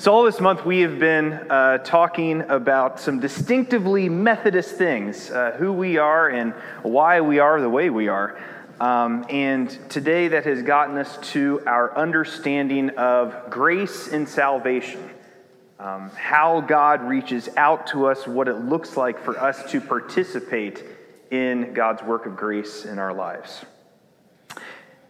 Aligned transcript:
So, 0.00 0.14
all 0.14 0.22
this 0.22 0.38
month, 0.38 0.64
we 0.64 0.82
have 0.82 1.00
been 1.00 1.32
uh, 1.32 1.78
talking 1.78 2.42
about 2.42 3.00
some 3.00 3.18
distinctively 3.18 4.08
Methodist 4.08 4.76
things 4.76 5.28
uh, 5.28 5.56
who 5.58 5.72
we 5.72 5.96
are 5.96 6.28
and 6.28 6.52
why 6.82 7.20
we 7.20 7.40
are 7.40 7.60
the 7.60 7.68
way 7.68 7.90
we 7.90 8.06
are. 8.06 8.38
Um, 8.78 9.26
and 9.28 9.68
today, 9.90 10.28
that 10.28 10.44
has 10.44 10.62
gotten 10.62 10.96
us 10.98 11.18
to 11.32 11.62
our 11.66 11.98
understanding 11.98 12.90
of 12.90 13.50
grace 13.50 14.06
and 14.06 14.28
salvation. 14.28 15.02
Um, 15.80 16.10
how 16.10 16.60
God 16.60 17.02
reaches 17.02 17.48
out 17.56 17.88
to 17.88 18.06
us, 18.06 18.24
what 18.24 18.46
it 18.46 18.54
looks 18.54 18.96
like 18.96 19.18
for 19.18 19.36
us 19.36 19.68
to 19.72 19.80
participate 19.80 20.84
in 21.32 21.74
God's 21.74 22.04
work 22.04 22.24
of 22.24 22.36
grace 22.36 22.84
in 22.84 23.00
our 23.00 23.12
lives. 23.12 23.64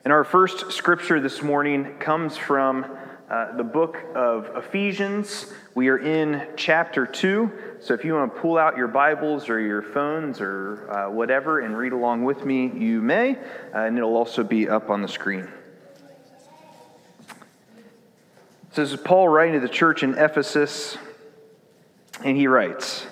And 0.02 0.14
our 0.14 0.24
first 0.24 0.72
scripture 0.72 1.20
this 1.20 1.42
morning 1.42 1.98
comes 1.98 2.38
from 2.38 2.86
uh, 3.30 3.54
the 3.56 3.64
book 3.64 3.98
of 4.14 4.50
Ephesians. 4.56 5.52
We 5.74 5.88
are 5.88 5.98
in 5.98 6.48
chapter 6.56 7.04
2. 7.04 7.52
So 7.80 7.92
if 7.92 8.02
you 8.02 8.14
want 8.14 8.34
to 8.34 8.40
pull 8.40 8.56
out 8.56 8.78
your 8.78 8.88
Bibles 8.88 9.50
or 9.50 9.60
your 9.60 9.82
phones 9.82 10.40
or 10.40 10.90
uh, 10.90 11.10
whatever 11.10 11.60
and 11.60 11.76
read 11.76 11.92
along 11.92 12.24
with 12.24 12.46
me, 12.46 12.72
you 12.74 13.02
may. 13.02 13.36
Uh, 13.36 13.80
and 13.80 13.98
it'll 13.98 14.16
also 14.16 14.42
be 14.42 14.68
up 14.68 14.88
on 14.88 15.02
the 15.02 15.08
screen. 15.08 15.46
So 18.72 18.82
this 18.82 18.92
is 18.92 19.00
Paul 19.00 19.28
writing 19.28 19.54
to 19.54 19.60
the 19.60 19.72
church 19.72 20.02
in 20.02 20.16
Ephesus, 20.16 20.96
and 22.24 22.36
he 22.36 22.46
writes 22.46 23.06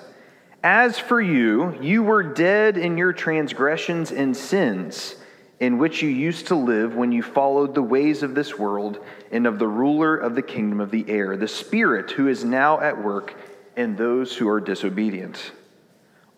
As 0.62 0.98
for 0.98 1.20
you, 1.20 1.76
you 1.82 2.02
were 2.02 2.22
dead 2.22 2.78
in 2.78 2.96
your 2.96 3.12
transgressions 3.12 4.12
and 4.12 4.34
sins 4.34 5.15
in 5.58 5.78
which 5.78 6.02
you 6.02 6.08
used 6.08 6.48
to 6.48 6.54
live 6.54 6.94
when 6.94 7.12
you 7.12 7.22
followed 7.22 7.74
the 7.74 7.82
ways 7.82 8.22
of 8.22 8.34
this 8.34 8.58
world 8.58 8.98
and 9.32 9.46
of 9.46 9.58
the 9.58 9.68
ruler 9.68 10.16
of 10.16 10.34
the 10.34 10.42
kingdom 10.42 10.80
of 10.80 10.90
the 10.90 11.08
air, 11.08 11.36
the 11.36 11.48
Spirit 11.48 12.10
who 12.10 12.28
is 12.28 12.44
now 12.44 12.80
at 12.80 13.02
work 13.02 13.34
in 13.76 13.96
those 13.96 14.36
who 14.36 14.48
are 14.48 14.60
disobedient. 14.60 15.52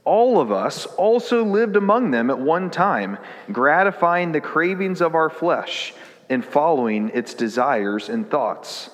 All 0.05 0.41
of 0.41 0.51
us 0.51 0.87
also 0.87 1.45
lived 1.45 1.77
among 1.77 2.13
them 2.13 2.31
at 2.31 2.39
one 2.39 2.71
time, 2.71 3.19
gratifying 3.53 4.33
the 4.33 4.41
cravings 4.41 5.01
of 5.01 5.15
our 5.15 5.29
flesh 5.29 5.93
and 6.31 6.45
following 6.45 7.11
its 7.13 7.35
desires 7.35 8.09
and 8.09 8.29
thoughts. 8.31 8.91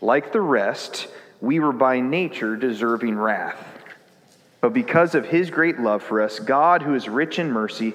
Like 0.00 0.32
the 0.32 0.40
rest, 0.40 1.08
we 1.40 1.60
were 1.60 1.72
by 1.72 2.00
nature 2.00 2.56
deserving 2.56 3.16
wrath. 3.16 3.64
But 4.60 4.72
because 4.72 5.14
of 5.14 5.26
his 5.26 5.50
great 5.50 5.78
love 5.78 6.02
for 6.02 6.20
us, 6.20 6.40
God, 6.40 6.82
who 6.82 6.94
is 6.94 7.08
rich 7.08 7.38
in 7.38 7.50
mercy, 7.50 7.94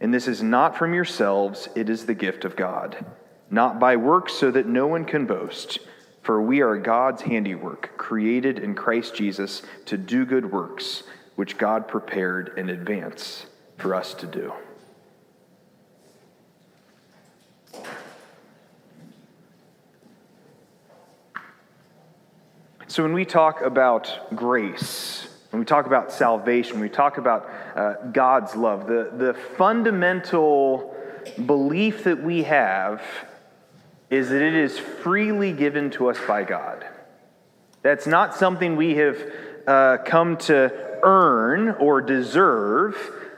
And 0.00 0.14
this 0.14 0.28
is 0.28 0.42
not 0.42 0.76
from 0.76 0.94
yourselves, 0.94 1.68
it 1.74 1.90
is 1.90 2.06
the 2.06 2.14
gift 2.14 2.44
of 2.44 2.56
God, 2.56 3.04
not 3.50 3.78
by 3.78 3.96
works, 3.96 4.32
so 4.32 4.50
that 4.50 4.66
no 4.66 4.86
one 4.86 5.04
can 5.04 5.26
boast. 5.26 5.78
For 6.22 6.40
we 6.40 6.62
are 6.62 6.76
God's 6.76 7.22
handiwork, 7.22 7.96
created 7.96 8.58
in 8.58 8.74
Christ 8.74 9.14
Jesus 9.14 9.62
to 9.86 9.98
do 9.98 10.24
good 10.24 10.50
works, 10.50 11.02
which 11.36 11.58
God 11.58 11.88
prepared 11.88 12.54
in 12.56 12.70
advance 12.70 13.46
for 13.78 13.94
us 13.94 14.14
to 14.14 14.26
do. 14.26 14.52
So, 22.86 23.04
when 23.04 23.12
we 23.12 23.24
talk 23.24 23.60
about 23.60 24.34
grace, 24.34 25.29
when 25.50 25.60
we 25.60 25.66
talk 25.66 25.86
about 25.86 26.12
salvation, 26.12 26.74
when 26.74 26.82
we 26.82 26.88
talk 26.88 27.18
about 27.18 27.50
uh, 27.74 27.94
God's 28.12 28.54
love, 28.54 28.86
the, 28.86 29.10
the 29.12 29.34
fundamental 29.56 30.94
belief 31.44 32.04
that 32.04 32.22
we 32.22 32.44
have 32.44 33.02
is 34.10 34.28
that 34.30 34.42
it 34.42 34.54
is 34.54 34.78
freely 34.78 35.52
given 35.52 35.90
to 35.90 36.08
us 36.08 36.18
by 36.26 36.44
God. 36.44 36.86
That's 37.82 38.06
not 38.06 38.36
something 38.36 38.76
we 38.76 38.96
have 38.96 39.18
uh, 39.66 39.98
come 40.04 40.36
to 40.36 40.98
earn 41.02 41.70
or 41.70 42.00
deserve, 42.00 42.96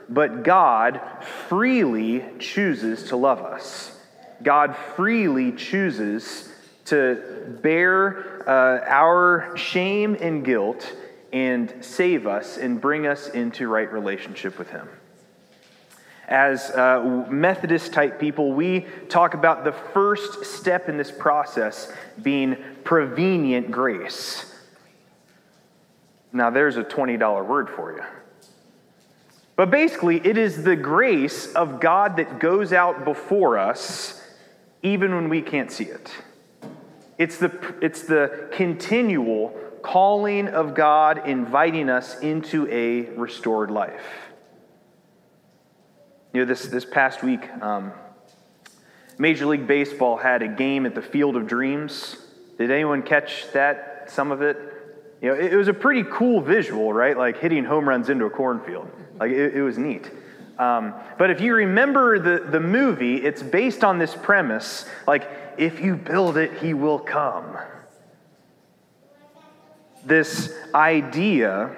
but 0.09 0.43
God 0.43 1.01
freely 1.47 2.23
chooses 2.39 3.05
to 3.09 3.15
love 3.15 3.39
us. 3.39 3.97
God 4.41 4.75
freely 4.95 5.51
chooses 5.53 6.49
to 6.85 7.57
bear 7.61 8.43
uh, 8.47 8.83
our 8.85 9.55
shame 9.55 10.17
and 10.19 10.43
guilt 10.43 10.93
and 11.33 11.73
save 11.81 12.27
us 12.27 12.57
and 12.57 12.79
bring 12.79 13.07
us 13.07 13.27
into 13.27 13.67
right 13.67 13.91
relationship 13.91 14.57
with 14.59 14.69
Him. 14.69 14.87
As 16.27 16.69
uh, 16.71 17.25
Methodist 17.29 17.91
type 17.91 18.19
people, 18.19 18.53
we 18.53 18.85
talk 19.09 19.33
about 19.33 19.65
the 19.65 19.73
first 19.73 20.45
step 20.45 20.87
in 20.87 20.95
this 20.95 21.11
process 21.11 21.91
being 22.21 22.55
prevenient 22.83 23.71
grace. 23.71 24.45
Now, 26.31 26.49
there's 26.49 26.77
a 26.77 26.83
$20 26.83 27.45
word 27.45 27.69
for 27.69 27.91
you. 27.93 28.03
But 29.55 29.69
basically, 29.69 30.17
it 30.25 30.37
is 30.37 30.63
the 30.63 30.75
grace 30.75 31.51
of 31.53 31.79
God 31.79 32.17
that 32.17 32.39
goes 32.39 32.73
out 32.73 33.05
before 33.05 33.57
us 33.57 34.21
even 34.81 35.15
when 35.15 35.29
we 35.29 35.41
can't 35.41 35.71
see 35.71 35.85
it. 35.85 36.11
It's 37.17 37.37
the, 37.37 37.75
it's 37.81 38.03
the 38.03 38.49
continual 38.51 39.57
calling 39.83 40.47
of 40.47 40.73
God 40.73 41.27
inviting 41.27 41.89
us 41.89 42.19
into 42.21 42.67
a 42.71 43.11
restored 43.15 43.69
life. 43.69 44.05
You 46.33 46.41
know, 46.41 46.45
this, 46.45 46.65
this 46.65 46.85
past 46.85 47.21
week, 47.21 47.47
um, 47.61 47.91
Major 49.19 49.45
League 49.45 49.67
Baseball 49.67 50.17
had 50.17 50.41
a 50.41 50.47
game 50.47 50.87
at 50.87 50.95
the 50.95 51.01
Field 51.01 51.35
of 51.35 51.45
Dreams. 51.45 52.17
Did 52.57 52.71
anyone 52.71 53.03
catch 53.03 53.51
that, 53.51 54.09
some 54.09 54.31
of 54.31 54.41
it? 54.41 54.57
You 55.21 55.29
know, 55.29 55.35
it, 55.35 55.53
it 55.53 55.55
was 55.55 55.67
a 55.67 55.73
pretty 55.73 56.03
cool 56.09 56.41
visual, 56.41 56.91
right? 56.91 57.15
Like 57.15 57.39
hitting 57.39 57.65
home 57.65 57.87
runs 57.87 58.09
into 58.09 58.25
a 58.25 58.29
cornfield. 58.29 58.89
Like, 59.19 59.31
it, 59.31 59.55
it 59.55 59.61
was 59.61 59.77
neat. 59.77 60.09
Um, 60.57 60.93
but 61.17 61.29
if 61.29 61.41
you 61.41 61.53
remember 61.53 62.19
the, 62.19 62.43
the 62.49 62.59
movie, 62.59 63.17
it's 63.17 63.43
based 63.43 63.83
on 63.83 63.99
this 63.99 64.15
premise 64.15 64.85
like, 65.05 65.29
if 65.57 65.81
you 65.81 65.95
build 65.95 66.37
it, 66.37 66.57
he 66.59 66.73
will 66.73 66.99
come 66.99 67.57
this 70.05 70.53
idea 70.73 71.75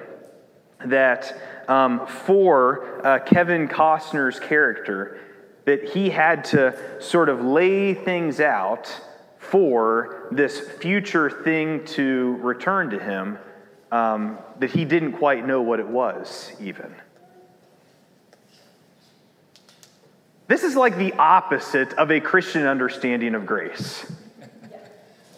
that 0.86 1.36
um, 1.68 2.06
for 2.06 3.06
uh, 3.06 3.20
Kevin 3.20 3.68
Costner's 3.68 4.40
character, 4.40 5.20
that 5.66 5.90
he 5.90 6.10
had 6.10 6.44
to 6.46 6.78
sort 7.02 7.30
of 7.30 7.44
lay 7.44 7.94
things 7.94 8.40
out 8.40 9.02
for 9.40 10.28
this 10.32 10.60
future 10.60 11.30
thing 11.30 11.86
to 11.86 12.38
return 12.42 12.90
to 12.92 13.00
him 13.00 13.38
um, 13.92 14.38
that 14.60 14.72
he 14.72 14.86
didn't 14.86 15.14
quite 15.14 15.46
know 15.46 15.62
what 15.62 15.80
it 15.80 15.88
was, 15.88 16.52
even. 16.60 16.94
This 20.48 20.64
is 20.64 20.76
like 20.76 20.98
the 20.98 21.14
opposite 21.14 21.94
of 21.94 22.12
a 22.12 22.20
Christian 22.20 22.66
understanding 22.66 23.34
of 23.34 23.46
grace. 23.46 24.12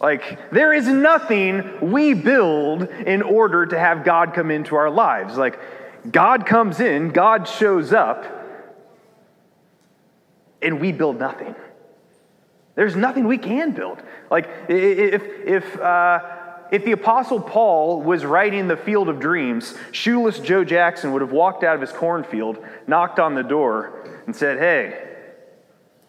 Like, 0.00 0.50
there 0.52 0.72
is 0.72 0.86
nothing 0.86 1.90
we 1.90 2.14
build 2.14 2.82
in 2.84 3.22
order 3.22 3.66
to 3.66 3.78
have 3.78 4.04
God 4.04 4.32
come 4.32 4.50
into 4.50 4.76
our 4.76 4.90
lives. 4.90 5.36
Like, 5.36 5.58
God 6.10 6.46
comes 6.46 6.80
in, 6.80 7.10
God 7.10 7.48
shows 7.48 7.92
up, 7.92 8.24
and 10.62 10.80
we 10.80 10.92
build 10.92 11.18
nothing. 11.18 11.54
There's 12.76 12.94
nothing 12.94 13.26
we 13.26 13.38
can 13.38 13.72
build. 13.72 14.00
Like, 14.30 14.48
if, 14.68 15.22
if, 15.44 15.80
uh, 15.80 16.20
if 16.70 16.84
the 16.84 16.92
Apostle 16.92 17.40
Paul 17.40 18.02
was 18.02 18.24
writing 18.24 18.68
the 18.68 18.76
Field 18.76 19.08
of 19.08 19.18
Dreams, 19.18 19.76
shoeless 19.90 20.38
Joe 20.38 20.62
Jackson 20.62 21.12
would 21.12 21.22
have 21.22 21.32
walked 21.32 21.64
out 21.64 21.74
of 21.74 21.80
his 21.80 21.90
cornfield, 21.90 22.64
knocked 22.86 23.18
on 23.18 23.34
the 23.34 23.42
door, 23.42 24.22
and 24.26 24.36
said, 24.36 24.58
Hey, 24.58 25.08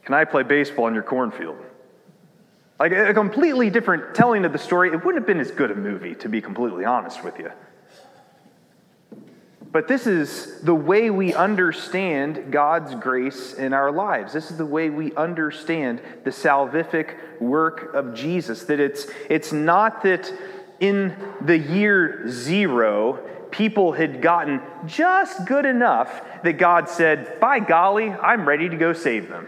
can 0.03 0.13
I 0.13 0.25
play 0.25 0.44
baseball 0.44 0.88
in 0.88 0.94
your 0.94 1.03
cornfield? 1.03 1.57
Like 2.80 2.94
a 2.94 3.14
completely 3.14 3.70
different 3.70 4.16
telling 4.16 4.46
of 4.46 4.54
the 4.54 4.58
story. 4.58 4.90
It 4.90 5.04
wouldn't 5.04 5.16
have 5.16 5.28
been 5.28 5.42
as 5.42 5.52
good 5.52 5.70
a 5.70 5.76
movie, 5.76 6.16
to 6.16 6.30
be 6.30 6.42
completely 6.42 6.86
honest 6.86 7.24
with 7.24 7.38
you. 7.38 7.52
But 9.72 9.88
this 9.88 10.08
is 10.08 10.62
the 10.62 10.74
way 10.74 11.10
we 11.12 11.34
understand 11.34 12.52
God's 12.52 12.96
grace 12.96 13.54
in 13.54 13.74
our 13.74 13.92
lives. 13.92 14.34
This 14.34 14.50
is 14.50 14.58
the 14.58 14.66
way 14.66 14.90
we 14.90 15.14
understand 15.14 16.02
the 16.24 16.31
salvific 16.31 17.40
work 17.40 17.94
of 17.94 18.16
Jesus. 18.16 18.64
That 18.64 18.80
it's, 18.80 19.08
it's 19.30 19.52
not 19.52 20.02
that 20.04 20.34
in 20.80 21.16
the 21.42 21.58
year 21.58 22.28
zero, 22.30 23.20
people 23.52 23.92
had 23.92 24.22
gotten 24.22 24.62
just 24.88 25.46
good 25.46 25.66
enough 25.66 26.24
that 26.44 26.54
God 26.54 26.90
said, 26.90 27.40
By 27.40 27.60
golly, 27.60 28.10
I'm 28.10 28.48
ready 28.48 28.70
to 28.70 28.78
go 28.78 28.94
save 28.94 29.30
them. 29.30 29.48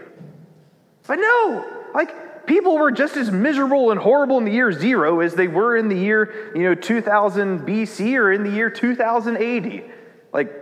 But 1.08 1.16
no, 1.16 1.88
like 1.94 2.14
people 2.46 2.76
were 2.76 2.90
just 2.90 3.16
as 3.16 3.30
miserable 3.30 3.90
and 3.90 4.00
horrible 4.00 4.38
in 4.38 4.44
the 4.44 4.52
year 4.52 4.72
zero 4.72 5.20
as 5.20 5.34
they 5.34 5.48
were 5.48 5.76
in 5.76 5.88
the 5.88 5.96
year, 5.96 6.52
you 6.54 6.62
know, 6.62 6.74
2000 6.74 7.60
BC 7.60 8.16
or 8.16 8.32
in 8.32 8.42
the 8.42 8.50
year 8.50 8.70
2080. 8.70 9.84
Like 10.32 10.52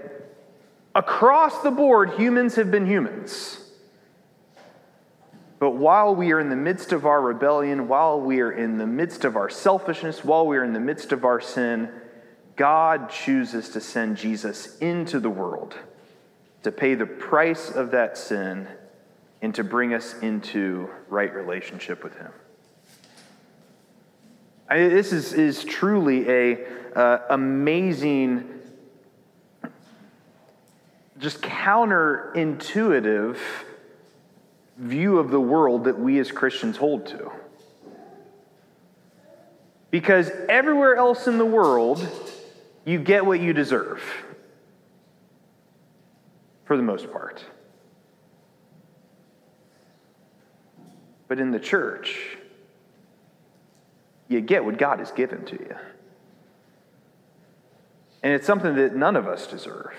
across 0.95 1.63
the 1.63 1.71
board, 1.71 2.11
humans 2.11 2.57
have 2.57 2.71
been 2.71 2.87
humans. 2.87 3.59
But 5.59 5.73
while 5.73 6.15
we 6.15 6.33
are 6.33 6.41
in 6.41 6.49
the 6.49 6.57
midst 6.57 6.93
of 6.93 7.05
our 7.05 7.21
rebellion, 7.21 7.87
while 7.87 8.21
we 8.21 8.41
are 8.41 8.51
in 8.51 8.79
the 8.79 8.87
midst 8.87 9.25
of 9.25 9.37
our 9.37 9.51
selfishness, 9.51 10.25
while 10.25 10.47
we 10.47 10.57
are 10.57 10.65
in 10.65 10.73
the 10.73 10.81
midst 10.81 11.13
of 11.13 11.25
our 11.25 11.41
sin, 11.41 11.91
God 12.57 13.11
chooses 13.11 13.69
to 13.71 13.81
send 13.81 14.17
Jesus 14.17 14.79
into 14.79 15.21
the 15.21 15.31
world 15.31 15.77
to 16.63 16.73
pay 16.73 16.95
the 16.95 17.07
price 17.07 17.71
of 17.71 17.91
that 17.91 18.19
sin 18.19 18.69
and 19.43 19.55
to 19.55 19.65
bring 19.65 19.95
us 19.95 20.15
into 20.21 20.91
right 21.09 21.35
relationship 21.35 22.05
with 22.05 22.17
Him. 22.17 22.33
I 24.69 24.89
this 24.89 25.13
is, 25.13 25.33
is 25.33 25.65
truly 25.65 26.29
a 26.29 26.59
uh, 26.95 27.19
amazing, 27.31 28.49
just 31.19 31.41
counterintuitive 31.43 33.37
view 34.77 35.19
of 35.19 35.31
the 35.31 35.41
world 35.41 35.85
that 35.85 35.99
we 35.99 36.19
as 36.19 36.31
Christians 36.33 36.77
hold 36.77 37.07
to. 37.07 37.31
Because 39.91 40.31
everywhere 40.49 40.95
else 40.97 41.27
in 41.27 41.37
the 41.39 41.45
world, 41.45 42.07
you 42.85 42.99
get 42.99 43.27
what 43.27 43.41
you 43.41 43.53
deserve, 43.53 44.03
for 46.65 46.77
the 46.77 46.83
most 46.83 47.11
part. 47.13 47.45
But 51.31 51.39
in 51.39 51.53
the 51.53 51.61
church, 51.61 52.37
you 54.27 54.41
get 54.41 54.65
what 54.65 54.79
God 54.79 54.99
has 54.99 55.13
given 55.13 55.45
to 55.45 55.53
you. 55.53 55.77
And 58.25 58.33
it's 58.33 58.49
something 58.49 58.75
that 58.75 58.97
none 58.97 59.15
of 59.15 59.29
us 59.29 59.47
deserve. 59.47 59.95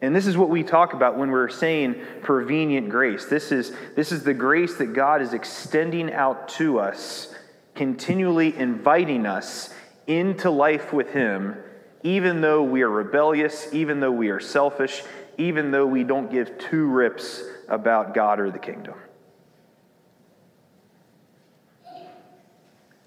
And 0.00 0.14
this 0.14 0.28
is 0.28 0.36
what 0.36 0.48
we 0.48 0.62
talk 0.62 0.92
about 0.92 1.18
when 1.18 1.32
we're 1.32 1.48
saying 1.48 1.96
prevenient 2.22 2.88
grace. 2.88 3.24
This 3.24 3.50
is, 3.50 3.72
this 3.96 4.12
is 4.12 4.22
the 4.22 4.32
grace 4.32 4.76
that 4.76 4.94
God 4.94 5.22
is 5.22 5.32
extending 5.32 6.12
out 6.12 6.50
to 6.50 6.78
us, 6.78 7.34
continually 7.74 8.56
inviting 8.56 9.26
us 9.26 9.74
into 10.06 10.50
life 10.50 10.92
with 10.92 11.10
Him, 11.10 11.56
even 12.04 12.42
though 12.42 12.62
we 12.62 12.82
are 12.82 12.90
rebellious, 12.90 13.74
even 13.74 13.98
though 13.98 14.12
we 14.12 14.28
are 14.28 14.38
selfish, 14.38 15.02
even 15.36 15.72
though 15.72 15.86
we 15.86 16.04
don't 16.04 16.30
give 16.30 16.58
two 16.58 16.86
rips 16.86 17.42
about 17.68 18.14
God 18.14 18.38
or 18.38 18.52
the 18.52 18.60
kingdom. 18.60 18.94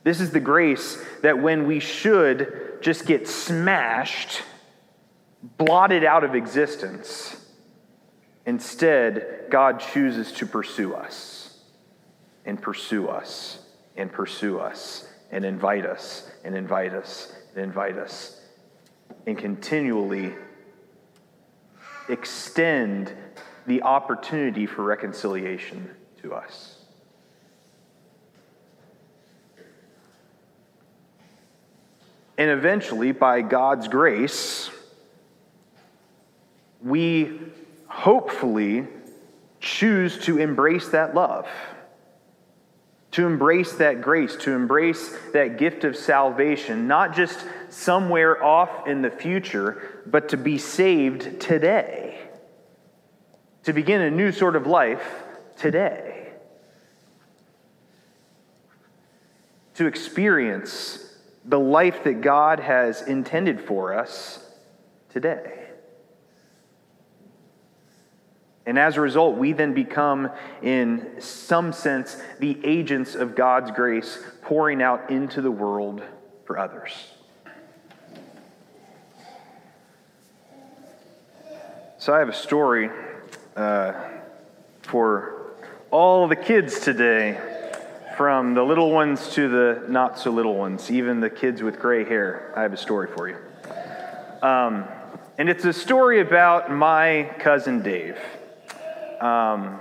This 0.03 0.21
is 0.21 0.31
the 0.31 0.39
grace 0.39 1.03
that 1.21 1.39
when 1.39 1.67
we 1.67 1.79
should 1.79 2.79
just 2.81 3.05
get 3.05 3.27
smashed, 3.27 4.41
blotted 5.57 6.03
out 6.03 6.23
of 6.23 6.35
existence. 6.35 7.35
Instead, 8.45 9.45
God 9.49 9.79
chooses 9.79 10.31
to 10.33 10.45
pursue 10.45 10.93
us 10.93 11.59
and 12.45 12.61
pursue 12.61 13.07
us 13.07 13.59
and 13.97 14.11
pursue 14.11 14.59
us 14.59 15.07
and 15.31 15.45
invite 15.45 15.85
us 15.85 16.29
and 16.43 16.55
invite 16.55 16.93
us 16.93 17.33
and 17.53 17.63
invite 17.63 17.97
us 17.97 18.39
and 19.27 19.37
continually 19.37 20.33
extend 22.07 23.13
the 23.67 23.83
opportunity 23.83 24.65
for 24.65 24.83
reconciliation 24.83 25.91
to 26.21 26.33
us. 26.33 26.78
And 32.39 32.49
eventually, 32.49 33.11
by 33.11 33.41
God's 33.41 33.89
grace, 33.89 34.71
we 36.81 37.37
hopefully 37.87 38.87
choose 39.59 40.17
to 40.19 40.37
embrace 40.37 40.87
that 40.87 41.13
love, 41.13 41.49
to 43.11 43.27
embrace 43.27 43.73
that 43.73 43.99
grace, 43.99 44.37
to 44.37 44.53
embrace 44.53 45.13
that 45.33 45.57
gift 45.57 45.83
of 45.83 45.97
salvation, 45.97 46.87
not 46.87 47.13
just 47.13 47.45
somewhere 47.67 48.41
off 48.41 48.87
in 48.87 49.01
the 49.01 49.11
future, 49.11 50.01
but 50.05 50.29
to 50.29 50.37
be 50.37 50.57
saved 50.57 51.41
today, 51.41 52.21
to 53.63 53.73
begin 53.73 53.99
a 53.99 54.09
new 54.09 54.31
sort 54.31 54.55
of 54.55 54.65
life 54.65 55.23
today, 55.57 56.29
to 59.73 59.87
experience 59.87 61.07
the 61.45 61.59
life 61.59 62.03
that 62.03 62.21
God 62.21 62.59
has 62.59 63.01
intended 63.01 63.61
for 63.61 63.93
us 63.93 64.45
today. 65.09 65.59
And 68.65 68.77
as 68.77 68.97
a 68.97 69.01
result, 69.01 69.35
we 69.35 69.53
then 69.53 69.73
become, 69.73 70.29
in 70.61 71.19
some 71.19 71.73
sense, 71.73 72.21
the 72.39 72.59
agents 72.63 73.15
of 73.15 73.35
God's 73.35 73.71
grace 73.71 74.19
pouring 74.43 74.81
out 74.81 75.09
into 75.09 75.41
the 75.41 75.49
world 75.49 76.03
for 76.45 76.59
others. 76.59 76.91
So 81.97 82.13
I 82.13 82.19
have 82.19 82.29
a 82.29 82.33
story 82.33 82.89
uh, 83.55 83.93
for 84.83 85.53
all 85.91 86.27
the 86.27 86.35
kids 86.35 86.79
today, 86.79 87.37
from 88.19 88.53
the 88.53 88.61
little 88.61 88.91
ones 88.91 89.29
to 89.29 89.47
the 89.47 89.81
not 89.87 90.19
so 90.19 90.29
little 90.29 90.57
ones, 90.57 90.91
even 90.91 91.21
the 91.21 91.29
kids 91.29 91.63
with 91.63 91.79
gray 91.79 92.03
hair. 92.03 92.51
I 92.53 92.63
have 92.63 92.73
a 92.73 92.77
story 92.77 93.07
for 93.07 93.29
you. 93.29 93.37
Um, 94.45 94.83
and 95.37 95.47
it's 95.47 95.63
a 95.63 95.71
story 95.71 96.19
about 96.19 96.69
my 96.69 97.33
cousin 97.39 97.81
Dave. 97.81 98.17
Um, 99.21 99.79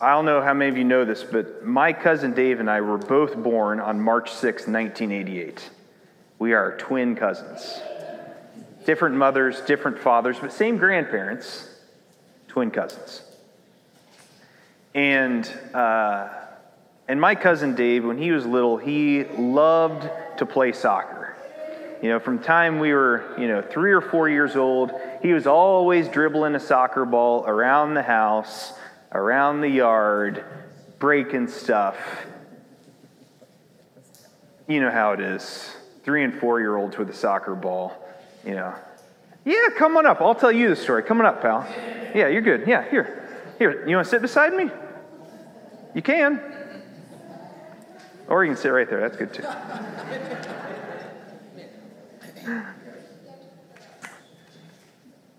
I 0.00 0.12
don't 0.12 0.26
know 0.26 0.40
how 0.40 0.54
many 0.54 0.70
of 0.70 0.76
you 0.76 0.84
know 0.84 1.04
this, 1.04 1.24
but 1.24 1.66
my 1.66 1.92
cousin 1.92 2.34
Dave 2.34 2.60
and 2.60 2.70
I 2.70 2.82
were 2.82 2.98
both 2.98 3.34
born 3.34 3.80
on 3.80 3.98
March 4.00 4.30
6, 4.30 4.68
1988. 4.68 5.68
We 6.38 6.52
are 6.52 6.76
twin 6.76 7.16
cousins. 7.16 7.80
Different 8.86 9.16
mothers, 9.16 9.60
different 9.62 9.98
fathers, 9.98 10.38
but 10.40 10.52
same 10.52 10.76
grandparents, 10.76 11.68
twin 12.46 12.70
cousins. 12.70 13.22
And, 14.94 15.50
uh, 15.74 16.41
and 17.08 17.20
my 17.20 17.34
cousin 17.34 17.74
Dave, 17.74 18.04
when 18.04 18.18
he 18.18 18.30
was 18.30 18.46
little, 18.46 18.76
he 18.76 19.24
loved 19.24 20.08
to 20.38 20.46
play 20.46 20.72
soccer. 20.72 21.36
You 22.02 22.08
know, 22.08 22.18
from 22.18 22.40
time 22.40 22.80
we 22.80 22.92
were, 22.92 23.34
you 23.38 23.46
know, 23.46 23.62
three 23.62 23.92
or 23.92 24.00
four 24.00 24.28
years 24.28 24.56
old, 24.56 24.90
he 25.20 25.32
was 25.32 25.46
always 25.46 26.08
dribbling 26.08 26.54
a 26.54 26.60
soccer 26.60 27.04
ball 27.04 27.44
around 27.46 27.94
the 27.94 28.02
house, 28.02 28.72
around 29.12 29.60
the 29.60 29.68
yard, 29.68 30.44
breaking 30.98 31.48
stuff. 31.48 31.96
You 34.66 34.80
know 34.80 34.90
how 34.90 35.12
it 35.12 35.20
is. 35.20 35.74
Three 36.04 36.24
and 36.24 36.34
four 36.34 36.60
year 36.60 36.76
olds 36.76 36.98
with 36.98 37.08
a 37.10 37.14
soccer 37.14 37.54
ball, 37.54 37.92
you 38.44 38.54
know. 38.54 38.74
Yeah, 39.44 39.68
come 39.76 39.96
on 39.96 40.06
up. 40.06 40.20
I'll 40.20 40.34
tell 40.34 40.52
you 40.52 40.68
the 40.68 40.76
story. 40.76 41.02
Come 41.02 41.20
on 41.20 41.26
up, 41.26 41.42
pal. 41.42 41.66
Yeah, 42.14 42.28
you're 42.28 42.42
good. 42.42 42.64
Yeah, 42.66 42.88
here. 42.88 43.28
Here, 43.58 43.86
you 43.88 43.96
want 43.96 44.06
to 44.06 44.10
sit 44.10 44.22
beside 44.22 44.54
me? 44.54 44.70
You 45.94 46.02
can. 46.02 46.61
Or 48.32 48.46
you 48.46 48.52
can 48.52 48.56
sit 48.56 48.70
right 48.70 48.88
there. 48.88 48.98
That's 48.98 49.18
good 49.18 49.34
too. 49.34 49.42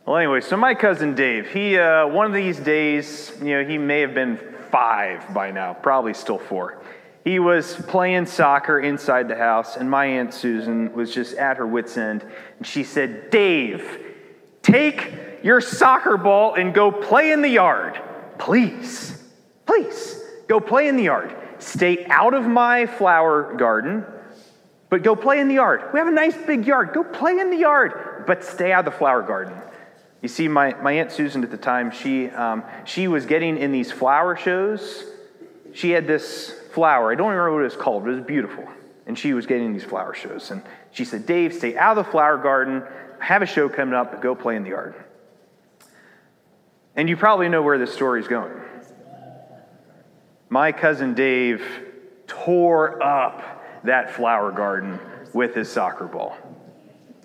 Well, 0.05 0.17
anyway, 0.17 0.41
so 0.41 0.57
my 0.57 0.75
cousin 0.75 1.15
Dave, 1.15 1.49
he, 1.49 1.75
uh, 1.75 2.05
one 2.05 2.27
of 2.27 2.33
these 2.33 2.59
days, 2.59 3.35
you 3.39 3.57
know, 3.57 3.63
he 3.67 3.79
may 3.79 4.01
have 4.01 4.13
been 4.13 4.37
five 4.69 5.33
by 5.33 5.49
now, 5.49 5.73
probably 5.73 6.13
still 6.13 6.37
four. 6.37 6.83
He 7.23 7.39
was 7.39 7.75
playing 7.87 8.27
soccer 8.27 8.79
inside 8.79 9.27
the 9.27 9.37
house, 9.37 9.75
and 9.75 9.89
my 9.89 10.05
Aunt 10.05 10.31
Susan 10.31 10.93
was 10.93 11.11
just 11.11 11.33
at 11.33 11.57
her 11.57 11.65
wits' 11.65 11.97
end. 11.97 12.23
And 12.59 12.67
she 12.67 12.83
said, 12.83 13.31
Dave, 13.31 14.05
take 14.61 15.39
your 15.41 15.61
soccer 15.61 16.15
ball 16.15 16.53
and 16.53 16.75
go 16.75 16.91
play 16.91 17.31
in 17.31 17.41
the 17.41 17.49
yard. 17.49 17.99
Please, 18.37 19.19
please, 19.65 20.21
go 20.47 20.59
play 20.59 20.87
in 20.87 20.95
the 20.95 21.05
yard. 21.05 21.35
Stay 21.63 22.05
out 22.07 22.33
of 22.33 22.45
my 22.45 22.85
flower 22.85 23.55
garden, 23.55 24.05
but 24.89 25.01
go 25.01 25.15
play 25.15 25.39
in 25.39 25.47
the 25.47 25.55
yard. 25.55 25.81
We 25.93 25.99
have 25.99 26.09
a 26.09 26.11
nice 26.11 26.35
big 26.35 26.67
yard. 26.67 26.93
Go 26.93 27.03
play 27.03 27.39
in 27.39 27.49
the 27.49 27.57
yard, 27.57 28.25
but 28.27 28.43
stay 28.43 28.73
out 28.73 28.85
of 28.85 28.93
the 28.93 28.97
flower 28.97 29.21
garden. 29.21 29.57
You 30.21 30.27
see, 30.27 30.47
my, 30.47 30.73
my 30.81 30.91
Aunt 30.91 31.11
Susan 31.11 31.43
at 31.43 31.51
the 31.51 31.57
time, 31.57 31.89
she, 31.91 32.29
um, 32.29 32.63
she 32.85 33.07
was 33.07 33.25
getting 33.25 33.57
in 33.57 33.71
these 33.71 33.91
flower 33.91 34.35
shows. 34.35 35.05
She 35.73 35.91
had 35.91 36.05
this 36.05 36.51
flower. 36.73 37.11
I 37.11 37.15
don't 37.15 37.29
remember 37.29 37.53
what 37.53 37.61
it 37.61 37.63
was 37.63 37.75
called, 37.77 38.03
but 38.03 38.11
it 38.11 38.15
was 38.15 38.25
beautiful. 38.25 38.67
and 39.05 39.17
she 39.17 39.33
was 39.33 39.45
getting 39.45 39.73
these 39.73 39.83
flower 39.83 40.13
shows. 40.13 40.51
And 40.51 40.61
she 40.91 41.05
said, 41.05 41.25
Dave, 41.25 41.53
stay 41.53 41.75
out 41.75 41.97
of 41.97 42.05
the 42.05 42.11
flower 42.11 42.37
garden. 42.37 42.83
I 43.19 43.25
have 43.25 43.41
a 43.41 43.45
show 43.45 43.69
coming 43.69 43.93
up, 43.93 44.11
but 44.11 44.21
go 44.21 44.35
play 44.35 44.55
in 44.55 44.63
the 44.63 44.69
yard. 44.69 44.95
And 46.95 47.09
you 47.09 47.17
probably 47.17 47.49
know 47.49 47.61
where 47.61 47.77
this 47.77 47.93
story 47.93 48.21
is 48.21 48.27
going. 48.27 48.53
My 50.53 50.71
cousin 50.71 51.15
Dave 51.15 51.65
tore 52.27 53.01
up 53.01 53.41
that 53.85 54.11
flower 54.11 54.51
garden 54.51 54.99
with 55.33 55.55
his 55.55 55.67
soccer 55.67 56.05
ball, 56.05 56.37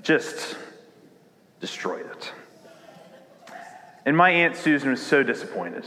just 0.03 0.57
destroyed 1.61 2.07
it. 2.07 2.33
And 4.07 4.17
my 4.17 4.31
Aunt 4.31 4.57
Susan 4.57 4.89
was 4.89 5.05
so 5.05 5.23
disappointed. 5.23 5.85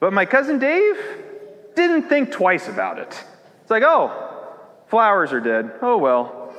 But 0.00 0.12
my 0.12 0.26
cousin 0.26 0.58
Dave 0.58 0.98
didn't 1.74 2.10
think 2.10 2.30
twice 2.30 2.68
about 2.68 2.98
it. 2.98 3.24
It's 3.62 3.70
like, 3.70 3.84
oh, 3.86 4.12
flowers 4.88 5.32
are 5.32 5.40
dead. 5.40 5.78
Oh, 5.80 5.96
well, 5.96 6.54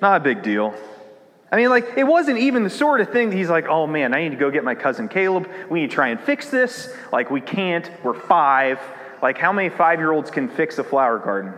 not 0.00 0.20
a 0.20 0.20
big 0.22 0.44
deal. 0.44 0.72
I 1.56 1.58
mean, 1.58 1.70
like, 1.70 1.94
it 1.96 2.04
wasn't 2.04 2.36
even 2.36 2.64
the 2.64 2.70
sort 2.70 3.00
of 3.00 3.08
thing 3.08 3.30
that 3.30 3.36
he's 3.36 3.48
like, 3.48 3.66
oh 3.66 3.86
man, 3.86 4.12
I 4.12 4.22
need 4.22 4.32
to 4.32 4.36
go 4.36 4.50
get 4.50 4.62
my 4.62 4.74
cousin 4.74 5.08
Caleb. 5.08 5.48
We 5.70 5.80
need 5.80 5.88
to 5.88 5.94
try 5.94 6.08
and 6.08 6.20
fix 6.20 6.50
this. 6.50 6.94
Like, 7.10 7.30
we 7.30 7.40
can't. 7.40 7.90
We're 8.04 8.12
five. 8.12 8.78
Like, 9.22 9.38
how 9.38 9.54
many 9.54 9.70
five 9.70 9.98
year 9.98 10.12
olds 10.12 10.30
can 10.30 10.50
fix 10.50 10.76
a 10.76 10.84
flower 10.84 11.18
garden? 11.18 11.54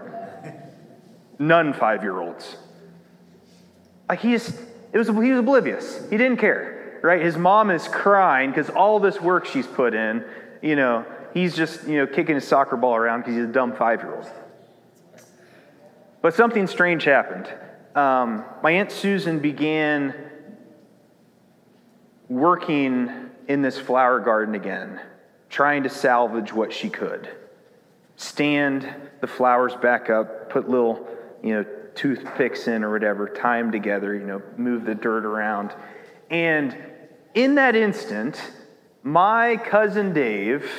None 1.40 1.73
five 1.73 2.05
year 2.05 2.17
olds. 2.21 2.59
Like, 4.09 4.21
he 4.21 4.31
just, 4.31 4.55
it 4.93 4.99
was, 4.99 5.09
he 5.09 5.14
was 5.33 5.40
oblivious. 5.40 6.09
He 6.09 6.17
didn't 6.17 6.37
care, 6.37 7.00
right? 7.02 7.21
His 7.21 7.37
mom 7.37 7.73
is 7.73 7.88
crying 7.88 8.50
because 8.50 8.71
all 8.71 9.00
this 9.00 9.21
work 9.21 9.47
she's 9.47 9.67
put 9.67 9.95
in, 9.95 10.25
you 10.62 10.76
know, 10.76 11.07
he's 11.35 11.57
just, 11.57 11.88
you 11.88 11.97
know, 11.97 12.07
kicking 12.07 12.37
his 12.37 12.47
soccer 12.47 12.76
ball 12.76 12.95
around 12.95 13.23
because 13.23 13.35
he's 13.35 13.47
a 13.47 13.52
dumb 13.52 13.75
five 13.75 14.02
year 14.02 14.14
old. 14.14 14.31
But 16.23 16.35
something 16.35 16.69
strange 16.69 17.02
happened. 17.02 17.52
Um, 17.99 18.45
my 18.62 18.71
Aunt 18.71 18.93
Susan 18.93 19.40
began 19.40 20.14
working 22.28 23.11
in 23.49 23.61
this 23.61 23.76
flower 23.76 24.21
garden 24.21 24.55
again, 24.55 25.00
trying 25.50 25.83
to 25.83 25.88
salvage 25.88 26.52
what 26.52 26.73
she 26.73 26.90
could. 26.90 27.28
Stand 28.14 28.88
the 29.21 29.26
flowers 29.26 29.75
back 29.75 30.11
up, 30.11 30.49
put 30.49 30.69
little, 30.69 31.09
you 31.43 31.55
know, 31.55 31.64
toothpicks 31.97 32.69
in 32.69 32.85
or 32.85 32.93
whatever, 32.93 33.28
tie 33.28 33.61
them 33.61 33.73
together, 33.73 34.14
you 34.14 34.25
know, 34.25 34.43
move 34.57 34.85
the 34.85 34.95
dirt 34.95 35.25
around. 35.25 35.75
And 36.31 36.76
in 37.35 37.57
that 37.57 37.75
instant, 37.75 38.40
my 39.02 39.57
cousin 39.57 40.12
Dave, 40.12 40.71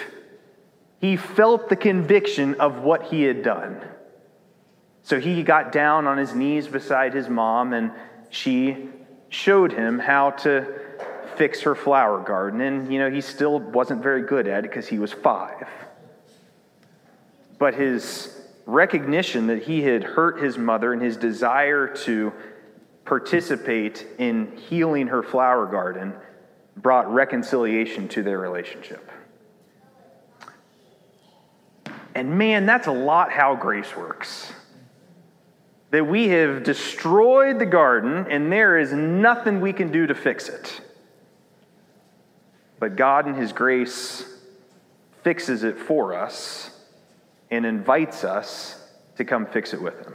he 1.01 1.17
felt 1.17 1.67
the 1.67 1.75
conviction 1.75 2.61
of 2.61 2.79
what 2.79 3.07
he 3.07 3.23
had 3.23 3.43
done. 3.43 3.81
So 5.09 5.19
he 5.19 5.41
got 5.41 5.71
down 5.71 6.05
on 6.05 6.19
his 6.19 6.35
knees 6.35 6.67
beside 6.67 7.15
his 7.15 7.27
mom, 7.27 7.73
and 7.73 7.91
she 8.29 8.89
showed 9.29 9.71
him 9.73 9.97
how 9.97 10.29
to 10.29 10.81
fix 11.35 11.61
her 11.61 11.73
flower 11.73 12.19
garden. 12.19 12.61
And, 12.61 12.93
you 12.93 12.99
know, 12.99 13.09
he 13.09 13.21
still 13.21 13.59
wasn't 13.59 14.03
very 14.03 14.21
good 14.21 14.47
at 14.47 14.65
it 14.65 14.69
because 14.69 14.87
he 14.87 14.99
was 14.99 15.11
five. 15.11 15.67
But 17.57 17.73
his 17.73 18.39
recognition 18.67 19.47
that 19.47 19.63
he 19.63 19.81
had 19.81 20.03
hurt 20.03 20.43
his 20.43 20.59
mother 20.59 20.93
and 20.93 21.01
his 21.01 21.17
desire 21.17 21.87
to 22.03 22.31
participate 23.03 24.05
in 24.19 24.55
healing 24.57 25.07
her 25.07 25.23
flower 25.23 25.65
garden 25.65 26.13
brought 26.77 27.11
reconciliation 27.11 28.09
to 28.09 28.21
their 28.21 28.37
relationship. 28.37 29.09
And 32.13 32.37
man, 32.37 32.67
that's 32.67 32.85
a 32.85 32.91
lot 32.91 33.31
how 33.31 33.55
grace 33.55 33.97
works. 33.97 34.53
That 35.91 36.05
we 36.05 36.29
have 36.29 36.63
destroyed 36.63 37.60
the 37.60 37.65
garden 37.65 38.27
and 38.29 38.51
there 38.51 38.77
is 38.77 38.93
nothing 38.93 39.60
we 39.60 39.74
can 39.74 39.91
do 39.91 40.08
to 40.08 40.15
fix 40.15 40.48
it. 40.50 40.81
But 42.79 42.96
God, 42.96 43.27
in 43.27 43.34
His 43.34 43.51
grace, 43.51 44.24
fixes 45.24 45.63
it 45.63 45.77
for 45.77 46.13
us 46.13 46.72
and 47.51 47.65
invites 47.65 48.24
us 48.24 48.81
to 49.17 49.25
come 49.25 49.46
fix 49.46 49.74
it 49.74 49.81
with 49.81 50.00
Him. 50.00 50.13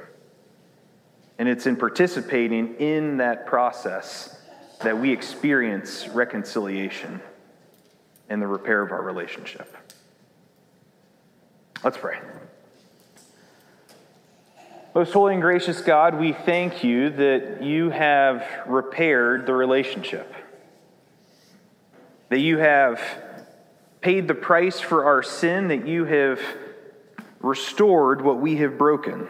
And 1.39 1.49
it's 1.49 1.67
in 1.67 1.77
participating 1.77 2.77
in 2.77 3.19
that 3.19 3.47
process 3.47 4.41
that 4.83 4.99
we 4.99 5.13
experience 5.13 6.09
reconciliation 6.09 7.21
and 8.29 8.41
the 8.41 8.47
repair 8.47 8.83
of 8.83 8.93
our 8.93 9.03
relationship. 9.03 9.77
Let's 11.83 11.99
pray. 11.99 12.19
Most 14.95 15.13
holy 15.13 15.33
and 15.33 15.43
gracious 15.43 15.81
God, 15.81 16.21
we 16.21 16.33
thank 16.33 16.85
you 16.85 17.11
that 17.11 17.65
you 17.65 17.91
have 17.91 18.47
repaired 18.65 19.45
the 19.45 19.53
relationship, 19.53 20.33
that 22.29 22.39
you 22.39 22.59
have 22.59 23.03
paid 24.01 24.29
the 24.29 24.37
price 24.37 24.79
for 24.79 25.05
our 25.07 25.21
sin, 25.21 25.67
that 25.67 25.89
you 25.89 26.05
have 26.05 26.41
restored 27.41 28.23
what 28.23 28.39
we 28.39 28.59
have 28.59 28.79
broken, 28.79 29.27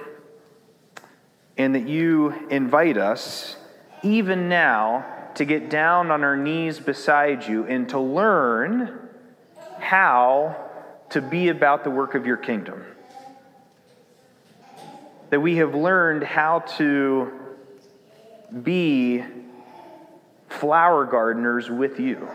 and 1.56 1.75
that 1.75 1.88
you 1.88 2.35
invite 2.50 2.99
us, 2.99 3.56
even 4.02 4.50
now, 4.50 5.30
to 5.37 5.47
get 5.47 5.71
down 5.71 6.11
on 6.11 6.25
our 6.25 6.37
knees 6.37 6.78
beside 6.78 7.49
you 7.49 7.64
and 7.64 7.88
to 7.88 7.99
learn 7.99 9.09
how 9.78 10.56
to 11.09 11.23
be 11.23 11.49
about 11.49 11.85
the 11.85 11.90
work 11.90 12.14
of 12.14 12.26
your 12.26 12.37
kingdom. 12.37 12.85
That 15.35 15.41
we 15.41 15.57
have 15.57 15.75
learned 15.75 16.23
how 16.23 16.61
to 16.79 17.33
be 18.62 19.25
flower 20.49 21.05
gardeners 21.07 21.69
with 21.69 21.99
you. 21.99 22.29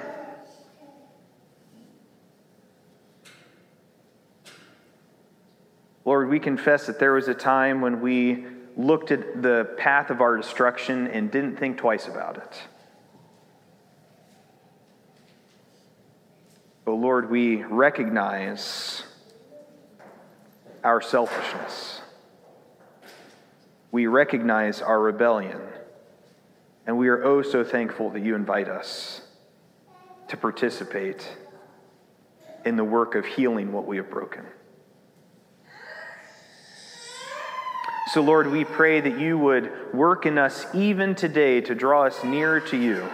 Lord, 6.03 6.27
we 6.27 6.41
confess 6.41 6.88
that 6.88 7.00
there 7.00 7.13
was 7.13 7.29
a 7.29 7.34
time 7.34 7.79
when 7.79 8.01
we 8.01 8.46
looked 8.75 9.12
at 9.12 9.41
the 9.41 9.74
path 9.77 10.10
of 10.10 10.20
our 10.20 10.36
destruction 10.36 11.08
and 11.08 11.32
didn't 11.32 11.56
think 11.56 11.77
twice 11.77 12.06
about 12.06 12.36
it. 12.36 12.62
But 16.84 16.96
Lord, 16.96 17.32
we 17.32 17.63
recognize 17.63 19.03
our 20.84 21.00
selfishness. 21.00 22.01
We 23.91 24.08
recognize 24.08 24.81
our 24.81 25.00
rebellion. 25.00 25.62
And 26.86 26.98
we 26.98 27.08
are 27.10 27.24
oh 27.24 27.41
so 27.41 27.63
thankful 27.63 28.10
that 28.12 28.22
you 28.22 28.36
invite 28.36 28.67
us 28.67 29.22
to 30.27 30.38
participate 30.38 31.27
in 32.65 32.75
the 32.75 32.84
work 32.84 33.15
of 33.15 33.25
healing 33.25 33.72
what 33.72 33.86
we 33.86 33.98
have 33.98 34.10
broken. 34.10 34.46
So, 38.13 38.22
Lord, 38.22 38.50
we 38.50 38.65
pray 38.65 39.01
that 39.01 39.19
you 39.19 39.38
would 39.38 39.93
work 39.93 40.25
in 40.25 40.39
us 40.39 40.65
even 40.74 41.13
today 41.13 41.62
to 41.62 41.75
draw 41.75 42.05
us 42.05 42.24
nearer 42.24 42.60
to 42.60 42.77
you, 42.77 43.08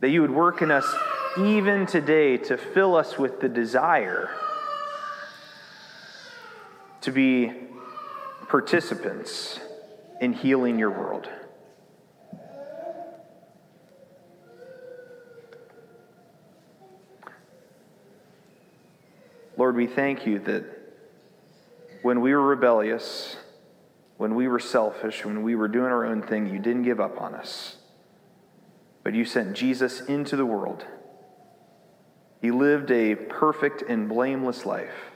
that 0.00 0.10
you 0.10 0.20
would 0.20 0.30
work 0.30 0.60
in 0.60 0.70
us 0.70 0.86
even 1.38 1.86
today 1.86 2.36
to 2.36 2.58
fill 2.58 2.94
us 2.94 3.18
with 3.18 3.40
the 3.40 3.48
desire 3.48 4.30
to 7.00 7.10
be 7.10 7.52
participants 8.48 9.60
in 10.20 10.32
healing 10.32 10.78
your 10.78 10.90
world. 10.90 11.28
Lord, 19.56 19.74
we 19.74 19.86
thank 19.86 20.26
you 20.26 20.38
that 20.40 20.64
when 22.02 22.20
we 22.20 22.34
were 22.34 22.42
rebellious, 22.42 23.36
when 24.16 24.34
we 24.34 24.48
were 24.48 24.58
selfish, 24.60 25.24
when 25.24 25.42
we 25.42 25.54
were 25.54 25.68
doing 25.68 25.86
our 25.86 26.04
own 26.04 26.22
thing, 26.22 26.46
you 26.46 26.58
didn't 26.58 26.82
give 26.82 27.00
up 27.00 27.20
on 27.20 27.34
us. 27.34 27.76
But 29.02 29.14
you 29.14 29.24
sent 29.24 29.56
Jesus 29.56 30.00
into 30.02 30.36
the 30.36 30.46
world. 30.46 30.84
He 32.40 32.50
lived 32.50 32.90
a 32.90 33.14
perfect 33.14 33.82
and 33.82 34.08
blameless 34.08 34.66
life. 34.66 35.12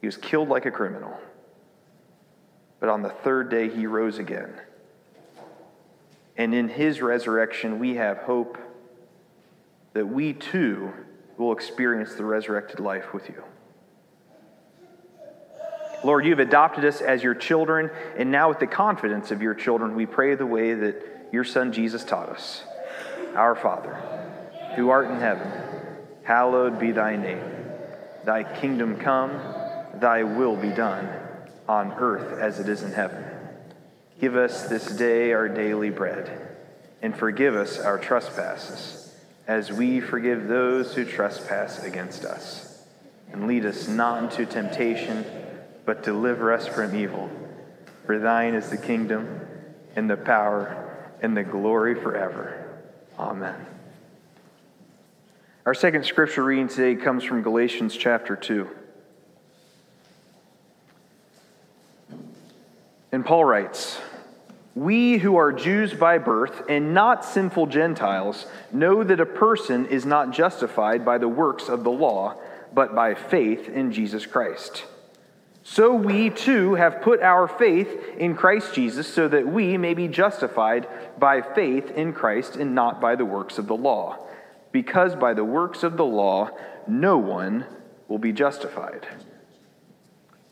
He 0.00 0.06
was 0.06 0.16
killed 0.16 0.48
like 0.48 0.66
a 0.66 0.70
criminal. 0.70 1.18
But 2.80 2.88
on 2.88 3.02
the 3.02 3.08
third 3.08 3.50
day, 3.50 3.68
he 3.68 3.86
rose 3.86 4.18
again. 4.18 4.52
And 6.36 6.54
in 6.54 6.68
his 6.68 7.00
resurrection, 7.00 7.78
we 7.78 7.96
have 7.96 8.18
hope 8.18 8.58
that 9.94 10.06
we 10.06 10.34
too 10.34 10.92
will 11.38 11.52
experience 11.52 12.14
the 12.14 12.24
resurrected 12.24 12.80
life 12.80 13.14
with 13.14 13.28
you. 13.28 13.42
Lord, 16.04 16.26
you've 16.26 16.38
adopted 16.38 16.84
us 16.84 17.00
as 17.00 17.22
your 17.22 17.34
children, 17.34 17.90
and 18.16 18.30
now 18.30 18.48
with 18.50 18.58
the 18.58 18.66
confidence 18.66 19.30
of 19.30 19.40
your 19.40 19.54
children, 19.54 19.94
we 19.94 20.04
pray 20.06 20.34
the 20.34 20.46
way 20.46 20.74
that 20.74 21.28
your 21.32 21.44
son 21.44 21.72
Jesus 21.72 22.04
taught 22.04 22.28
us. 22.28 22.62
Our 23.34 23.56
Father, 23.56 23.94
who 24.76 24.90
art 24.90 25.10
in 25.10 25.18
heaven, 25.18 25.50
hallowed 26.22 26.78
be 26.78 26.92
thy 26.92 27.16
name. 27.16 27.42
Thy 28.24 28.44
kingdom 28.44 28.96
come, 28.96 29.40
thy 29.94 30.22
will 30.22 30.56
be 30.56 30.70
done, 30.70 31.08
on 31.68 31.92
earth 31.92 32.38
as 32.38 32.60
it 32.60 32.68
is 32.68 32.82
in 32.82 32.92
heaven. 32.92 33.24
Give 34.20 34.36
us 34.36 34.68
this 34.68 34.86
day 34.86 35.32
our 35.32 35.48
daily 35.48 35.90
bread, 35.90 36.56
and 37.02 37.16
forgive 37.16 37.54
us 37.54 37.78
our 37.78 37.98
trespasses, 37.98 39.14
as 39.46 39.70
we 39.70 40.00
forgive 40.00 40.48
those 40.48 40.94
who 40.94 41.04
trespass 41.04 41.82
against 41.84 42.24
us. 42.24 42.84
And 43.32 43.46
lead 43.46 43.66
us 43.66 43.88
not 43.88 44.22
into 44.22 44.46
temptation, 44.46 45.24
but 45.84 46.02
deliver 46.02 46.52
us 46.52 46.66
from 46.66 46.96
evil. 46.96 47.30
For 48.06 48.18
thine 48.18 48.54
is 48.54 48.70
the 48.70 48.78
kingdom, 48.78 49.40
and 49.94 50.08
the 50.08 50.16
power, 50.16 51.12
and 51.20 51.36
the 51.36 51.42
glory 51.42 51.94
forever. 51.94 52.80
Amen. 53.18 53.66
Our 55.66 55.74
second 55.74 56.04
scripture 56.04 56.44
reading 56.44 56.68
today 56.68 56.94
comes 56.94 57.24
from 57.24 57.42
Galatians 57.42 57.96
chapter 57.96 58.36
2. 58.36 58.68
And 63.16 63.24
Paul 63.24 63.46
writes, 63.46 63.98
We 64.74 65.16
who 65.16 65.36
are 65.36 65.50
Jews 65.50 65.94
by 65.94 66.18
birth 66.18 66.64
and 66.68 66.92
not 66.92 67.24
sinful 67.24 67.68
Gentiles 67.68 68.44
know 68.70 69.02
that 69.02 69.20
a 69.20 69.24
person 69.24 69.86
is 69.86 70.04
not 70.04 70.32
justified 70.32 71.02
by 71.02 71.16
the 71.16 71.26
works 71.26 71.70
of 71.70 71.82
the 71.82 71.90
law, 71.90 72.34
but 72.74 72.94
by 72.94 73.14
faith 73.14 73.70
in 73.70 73.90
Jesus 73.90 74.26
Christ. 74.26 74.84
So 75.62 75.94
we 75.94 76.28
too 76.28 76.74
have 76.74 77.00
put 77.00 77.22
our 77.22 77.48
faith 77.48 77.88
in 78.18 78.36
Christ 78.36 78.74
Jesus 78.74 79.08
so 79.08 79.28
that 79.28 79.48
we 79.48 79.78
may 79.78 79.94
be 79.94 80.08
justified 80.08 80.86
by 81.18 81.40
faith 81.40 81.90
in 81.92 82.12
Christ 82.12 82.56
and 82.56 82.74
not 82.74 83.00
by 83.00 83.16
the 83.16 83.24
works 83.24 83.56
of 83.56 83.66
the 83.66 83.74
law 83.74 84.18
because 84.72 85.14
by 85.14 85.32
the 85.32 85.42
works 85.42 85.82
of 85.82 85.96
the 85.96 86.04
law 86.04 86.50
no 86.86 87.16
one 87.16 87.64
will 88.08 88.18
be 88.18 88.32
justified. 88.32 89.08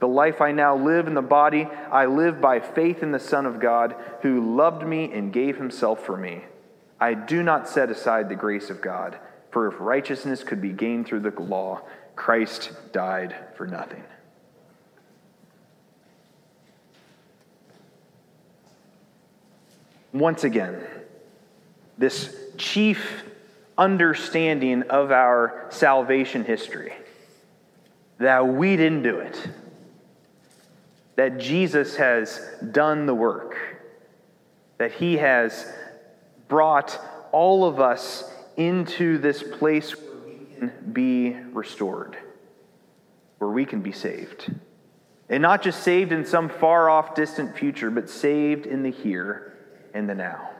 The 0.00 0.08
life 0.08 0.40
I 0.40 0.52
now 0.52 0.76
live 0.76 1.06
in 1.08 1.14
the 1.14 1.22
body, 1.22 1.66
I 1.90 2.06
live 2.06 2.40
by 2.40 2.60
faith 2.60 3.02
in 3.02 3.10
the 3.10 3.18
Son 3.18 3.46
of 3.46 3.58
God, 3.58 3.96
who 4.22 4.56
loved 4.56 4.86
me 4.86 5.12
and 5.12 5.32
gave 5.32 5.56
himself 5.56 6.04
for 6.04 6.16
me. 6.16 6.44
I 7.00 7.14
do 7.14 7.42
not 7.42 7.68
set 7.68 7.90
aside 7.90 8.28
the 8.28 8.36
grace 8.36 8.70
of 8.70 8.80
God, 8.80 9.18
for 9.50 9.66
if 9.66 9.80
righteousness 9.80 10.44
could 10.44 10.60
be 10.60 10.70
gained 10.70 11.06
through 11.06 11.20
the 11.20 11.30
law, 11.40 11.82
Christ 12.14 12.72
died 12.92 13.34
for 13.56 13.66
nothing. 13.66 14.04
Once 20.12 20.44
again, 20.44 20.80
this 21.98 22.34
chief 22.56 23.24
understanding 23.76 24.82
of 24.84 25.12
our 25.12 25.66
salvation 25.70 26.44
history 26.44 26.92
that 28.18 28.48
we 28.48 28.76
didn't 28.76 29.02
do 29.02 29.20
it, 29.20 29.48
that 31.18 31.36
Jesus 31.38 31.96
has 31.96 32.40
done 32.70 33.06
the 33.06 33.14
work, 33.14 33.56
that 34.76 34.92
he 34.92 35.16
has 35.16 35.68
brought 36.46 36.96
all 37.32 37.64
of 37.64 37.80
us 37.80 38.22
into 38.56 39.18
this 39.18 39.42
place 39.42 39.96
where 39.96 40.16
we 40.28 40.46
can 40.54 40.92
be 40.92 41.30
restored, 41.52 42.16
where 43.38 43.50
we 43.50 43.64
can 43.64 43.82
be 43.82 43.90
saved. 43.90 44.54
And 45.28 45.42
not 45.42 45.60
just 45.60 45.82
saved 45.82 46.12
in 46.12 46.24
some 46.24 46.48
far 46.48 46.88
off, 46.88 47.16
distant 47.16 47.58
future, 47.58 47.90
but 47.90 48.08
saved 48.08 48.66
in 48.66 48.84
the 48.84 48.92
here 48.92 49.58
and 49.92 50.08
the 50.08 50.14
now. 50.14 50.50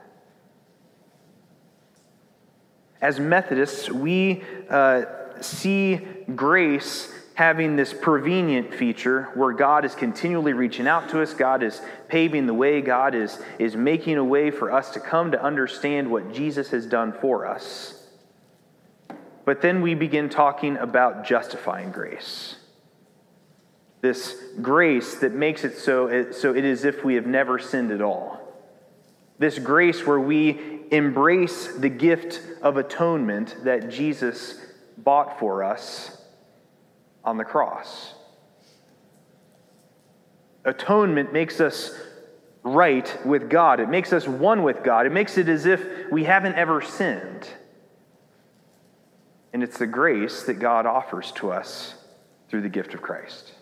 As 3.01 3.21
Methodists, 3.21 3.88
we 3.92 4.42
uh, 4.68 5.05
see 5.40 6.01
grace 6.35 7.12
having 7.38 7.77
this 7.77 7.94
prevenient 7.94 8.74
feature 8.74 9.29
where 9.35 9.53
God 9.53 9.85
is 9.85 9.94
continually 9.94 10.55
reaching 10.55 10.88
out 10.88 11.09
to 11.11 11.22
us, 11.22 11.35
God 11.35 11.62
is 11.62 11.81
paving 12.09 12.48
the 12.48 12.53
way, 12.53 12.81
God 12.81 13.14
is, 13.14 13.40
is 13.61 13.77
making 13.77 14.16
a 14.16 14.24
way 14.24 14.51
for 14.51 14.72
us 14.72 14.90
to 14.90 14.98
come 14.98 15.31
to 15.31 15.40
understand 15.40 16.11
what 16.11 16.35
Jesus 16.35 16.70
has 16.70 16.85
done 16.85 17.12
for 17.12 17.46
us. 17.46 18.09
But 19.44 19.62
then 19.62 19.83
we 19.83 19.94
begin 19.94 20.29
talking 20.29 20.79
about 20.79 21.24
justifying 21.24 21.92
grace. 21.92 22.57
This 24.01 24.35
grace 24.61 25.14
that 25.20 25.33
makes 25.33 25.62
it 25.62 25.79
so, 25.79 26.33
so 26.33 26.57
it 26.57 26.64
is 26.64 26.85
if 26.85 27.05
we 27.05 27.14
have 27.14 27.27
never 27.29 27.61
sinned 27.61 27.92
at 27.92 28.03
all. 28.03 28.53
This 29.38 29.61
grace 29.61 30.05
where 30.05 30.18
we 30.18 30.59
embrace 30.90 31.72
the 31.77 31.88
gift 31.88 32.40
of 32.62 32.77
atonement 32.77 33.55
that 33.62 33.90
Jesus 33.90 34.61
bought 34.96 35.38
for 35.38 35.62
us 35.62 36.17
on 37.29 37.37
the 37.37 37.45
cross. 37.45 38.14
Atonement 40.64 41.33
makes 41.33 41.61
us 41.61 41.95
right 42.64 43.19
with 43.25 43.49
God, 43.51 43.81
it 43.81 43.88
makes 43.88 44.12
us 44.12 44.27
one 44.27 44.62
with 44.62 44.83
God, 44.83 45.07
it 45.07 45.12
makes 45.12 45.38
it 45.38 45.49
as 45.49 45.67
if 45.67 46.11
we 46.11 46.25
haven't 46.25 46.55
ever 46.55 46.81
sinned. 46.81 47.47
And 49.53 49.62
it's 49.62 49.79
the 49.79 49.87
grace 49.87 50.43
that 50.45 50.55
God 50.55 50.87
offers 50.87 51.33
to 51.33 51.53
us 51.53 51.95
through 52.49 52.62
the 52.62 52.69
gift 52.69 52.95
of 52.95 53.03
Christ. 53.03 53.53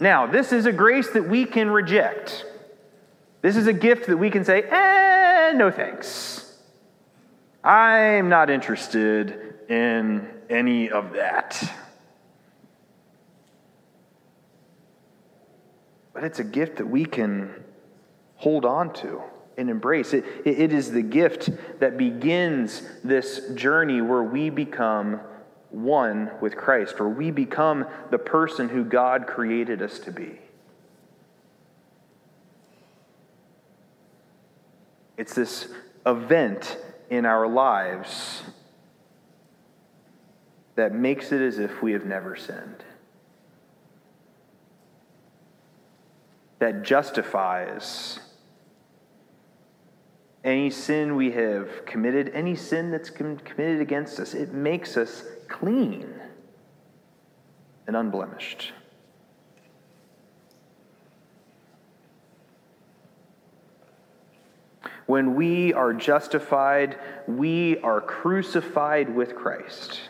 Now, 0.00 0.26
this 0.26 0.52
is 0.52 0.66
a 0.66 0.72
grace 0.72 1.10
that 1.10 1.28
we 1.28 1.44
can 1.44 1.70
reject. 1.70 2.44
This 3.42 3.56
is 3.56 3.68
a 3.68 3.72
gift 3.72 4.08
that 4.08 4.16
we 4.16 4.30
can 4.30 4.44
say, 4.44 4.62
eh, 4.62 5.52
no 5.54 5.70
thanks. 5.70 6.56
I'm 7.62 8.28
not 8.28 8.50
interested 8.50 9.54
in 9.68 10.33
any 10.54 10.90
of 10.90 11.12
that. 11.14 11.62
But 16.12 16.24
it's 16.24 16.38
a 16.38 16.44
gift 16.44 16.76
that 16.76 16.86
we 16.86 17.04
can 17.04 17.50
hold 18.36 18.64
on 18.64 18.92
to 18.94 19.22
and 19.56 19.68
embrace. 19.68 20.14
It, 20.14 20.24
it 20.44 20.72
is 20.72 20.90
the 20.90 21.02
gift 21.02 21.50
that 21.80 21.96
begins 21.98 22.82
this 23.02 23.48
journey 23.54 24.00
where 24.00 24.22
we 24.22 24.50
become 24.50 25.20
one 25.70 26.30
with 26.40 26.56
Christ, 26.56 26.98
where 27.00 27.08
we 27.08 27.30
become 27.30 27.86
the 28.10 28.18
person 28.18 28.68
who 28.68 28.84
God 28.84 29.26
created 29.26 29.82
us 29.82 29.98
to 30.00 30.12
be. 30.12 30.38
It's 35.16 35.34
this 35.34 35.68
event 36.06 36.76
in 37.10 37.24
our 37.26 37.46
lives 37.46 38.42
that 40.76 40.94
makes 40.94 41.32
it 41.32 41.40
as 41.40 41.58
if 41.58 41.82
we 41.82 41.92
have 41.92 42.04
never 42.04 42.36
sinned. 42.36 42.84
That 46.58 46.82
justifies 46.82 48.20
any 50.42 50.70
sin 50.70 51.16
we 51.16 51.30
have 51.32 51.86
committed, 51.86 52.30
any 52.34 52.54
sin 52.54 52.90
that's 52.90 53.10
committed 53.10 53.80
against 53.80 54.20
us. 54.20 54.34
It 54.34 54.52
makes 54.52 54.96
us 54.96 55.24
clean 55.48 56.20
and 57.86 57.96
unblemished. 57.96 58.72
When 65.06 65.34
we 65.34 65.72
are 65.74 65.92
justified, 65.92 66.98
we 67.26 67.78
are 67.78 68.00
crucified 68.00 69.14
with 69.14 69.36
Christ. 69.36 70.00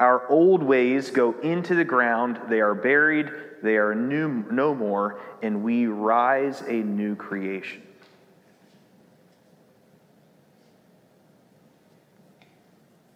Our 0.00 0.28
old 0.28 0.62
ways 0.62 1.10
go 1.10 1.34
into 1.40 1.74
the 1.74 1.84
ground, 1.84 2.40
they 2.48 2.60
are 2.60 2.74
buried, 2.74 3.30
they 3.62 3.76
are 3.76 3.94
new, 3.94 4.44
no 4.50 4.74
more, 4.74 5.20
and 5.42 5.64
we 5.64 5.86
rise 5.86 6.62
a 6.62 6.72
new 6.72 7.16
creation. 7.16 7.82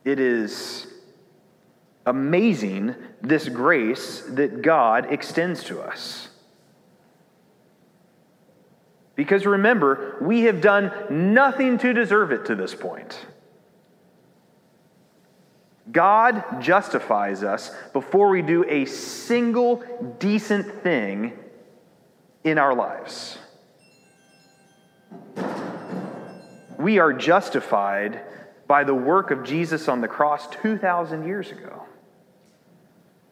It 0.04 0.18
is 0.18 0.88
amazing, 2.04 2.96
this 3.20 3.48
grace 3.48 4.22
that 4.30 4.62
God 4.62 5.12
extends 5.12 5.62
to 5.64 5.80
us. 5.80 6.28
Because 9.14 9.46
remember, 9.46 10.16
we 10.20 10.42
have 10.42 10.60
done 10.60 10.90
nothing 11.10 11.78
to 11.78 11.92
deserve 11.92 12.32
it 12.32 12.46
to 12.46 12.56
this 12.56 12.74
point. 12.74 13.24
God 15.90 16.60
justifies 16.60 17.42
us 17.42 17.74
before 17.92 18.28
we 18.28 18.42
do 18.42 18.64
a 18.68 18.84
single 18.84 19.82
decent 20.18 20.82
thing 20.82 21.32
in 22.44 22.58
our 22.58 22.74
lives. 22.74 23.38
We 26.78 26.98
are 26.98 27.12
justified 27.12 28.20
by 28.66 28.84
the 28.84 28.94
work 28.94 29.30
of 29.30 29.44
Jesus 29.44 29.88
on 29.88 30.00
the 30.00 30.08
cross 30.08 30.48
2,000 30.62 31.26
years 31.26 31.50
ago. 31.50 31.82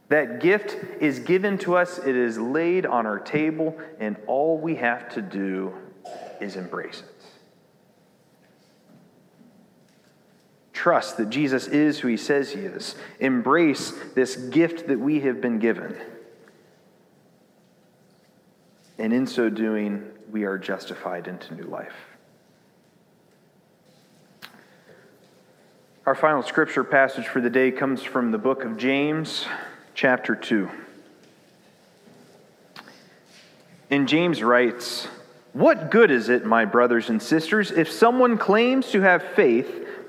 That 0.08 0.40
gift 0.40 0.76
is 1.00 1.20
given 1.20 1.56
to 1.58 1.76
us, 1.76 1.98
it 1.98 2.16
is 2.16 2.36
laid 2.36 2.84
on 2.84 3.06
our 3.06 3.20
table, 3.20 3.78
and 4.00 4.16
all 4.26 4.58
we 4.58 4.74
have 4.76 5.08
to 5.14 5.22
do 5.22 5.72
is 6.40 6.56
embrace 6.56 7.00
it. 7.00 7.09
Trust 10.80 11.18
that 11.18 11.28
Jesus 11.28 11.66
is 11.66 11.98
who 11.98 12.08
he 12.08 12.16
says 12.16 12.52
he 12.52 12.60
is. 12.60 12.94
Embrace 13.18 13.92
this 14.14 14.34
gift 14.34 14.88
that 14.88 14.98
we 14.98 15.20
have 15.20 15.38
been 15.38 15.58
given. 15.58 15.94
And 18.96 19.12
in 19.12 19.26
so 19.26 19.50
doing, 19.50 20.10
we 20.30 20.44
are 20.44 20.56
justified 20.56 21.28
into 21.28 21.54
new 21.54 21.64
life. 21.64 21.92
Our 26.06 26.14
final 26.14 26.42
scripture 26.42 26.82
passage 26.82 27.26
for 27.26 27.42
the 27.42 27.50
day 27.50 27.72
comes 27.72 28.02
from 28.02 28.30
the 28.30 28.38
book 28.38 28.64
of 28.64 28.78
James, 28.78 29.44
chapter 29.92 30.34
2. 30.34 30.70
And 33.90 34.08
James 34.08 34.42
writes, 34.42 35.08
What 35.52 35.90
good 35.90 36.10
is 36.10 36.30
it, 36.30 36.46
my 36.46 36.64
brothers 36.64 37.10
and 37.10 37.22
sisters, 37.22 37.70
if 37.70 37.92
someone 37.92 38.38
claims 38.38 38.90
to 38.92 39.02
have 39.02 39.22
faith 39.22 39.88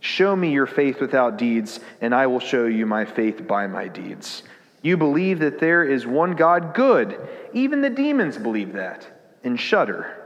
Show 0.00 0.36
me 0.36 0.52
your 0.52 0.66
faith 0.66 1.00
without 1.00 1.38
deeds, 1.38 1.80
and 2.00 2.14
I 2.14 2.26
will 2.26 2.40
show 2.40 2.66
you 2.66 2.86
my 2.86 3.04
faith 3.04 3.46
by 3.46 3.66
my 3.66 3.88
deeds. 3.88 4.42
You 4.82 4.96
believe 4.96 5.40
that 5.40 5.58
there 5.58 5.84
is 5.84 6.06
one 6.06 6.36
God, 6.36 6.74
good. 6.74 7.18
Even 7.52 7.80
the 7.80 7.90
demons 7.90 8.38
believe 8.38 8.74
that 8.74 9.06
and 9.42 9.58
shudder. 9.58 10.22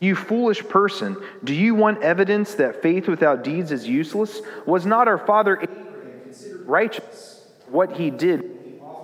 You 0.00 0.14
foolish 0.14 0.66
person, 0.68 1.16
do 1.44 1.54
you 1.54 1.74
want 1.74 2.02
evidence 2.02 2.54
that 2.54 2.82
faith 2.82 3.08
without 3.08 3.44
deeds 3.44 3.72
is 3.72 3.86
useless? 3.86 4.40
Was 4.66 4.84
not 4.84 5.08
our 5.08 5.18
father 5.18 5.60
Abraham 5.60 6.20
considered 6.22 6.66
righteous 6.66 7.46
what 7.68 7.96
he 7.96 8.10
did 8.10 8.56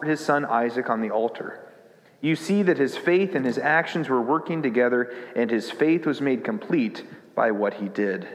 his 0.05 0.21
son 0.25 0.45
Isaac 0.45 0.91
on 0.91 1.01
the 1.01 1.11
altar. 1.11 1.61
You 2.21 2.37
see 2.37 2.63
that 2.63 2.79
his 2.79 2.97
faith 2.97 3.35
and 3.35 3.45
his 3.45 3.59
actions 3.59 4.09
were 4.09 4.21
working 4.21 4.63
together, 4.63 5.13
and 5.35 5.51
his 5.51 5.71
faith 5.71 6.07
was 6.07 6.21
made 6.21 6.45
complete 6.45 7.05
by 7.35 7.51
what 7.51 7.75
he 7.75 7.89
did. 7.89 8.29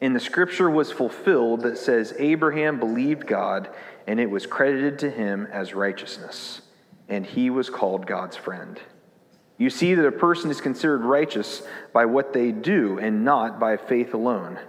And 0.00 0.14
the 0.14 0.20
scripture 0.20 0.70
was 0.70 0.92
fulfilled 0.92 1.62
that 1.62 1.76
says, 1.76 2.14
Abraham 2.18 2.78
believed 2.78 3.26
God, 3.26 3.68
and 4.06 4.20
it 4.20 4.30
was 4.30 4.46
credited 4.46 4.98
to 5.00 5.10
him 5.10 5.48
as 5.50 5.74
righteousness, 5.74 6.62
and 7.08 7.26
he 7.26 7.50
was 7.50 7.68
called 7.68 8.06
God's 8.06 8.36
friend. 8.36 8.80
You 9.56 9.70
see 9.70 9.94
that 9.94 10.06
a 10.06 10.12
person 10.12 10.50
is 10.52 10.60
considered 10.60 11.02
righteous 11.02 11.62
by 11.92 12.04
what 12.04 12.32
they 12.32 12.52
do, 12.52 12.98
and 12.98 13.24
not 13.24 13.58
by 13.58 13.76
faith 13.76 14.14
alone. 14.14 14.60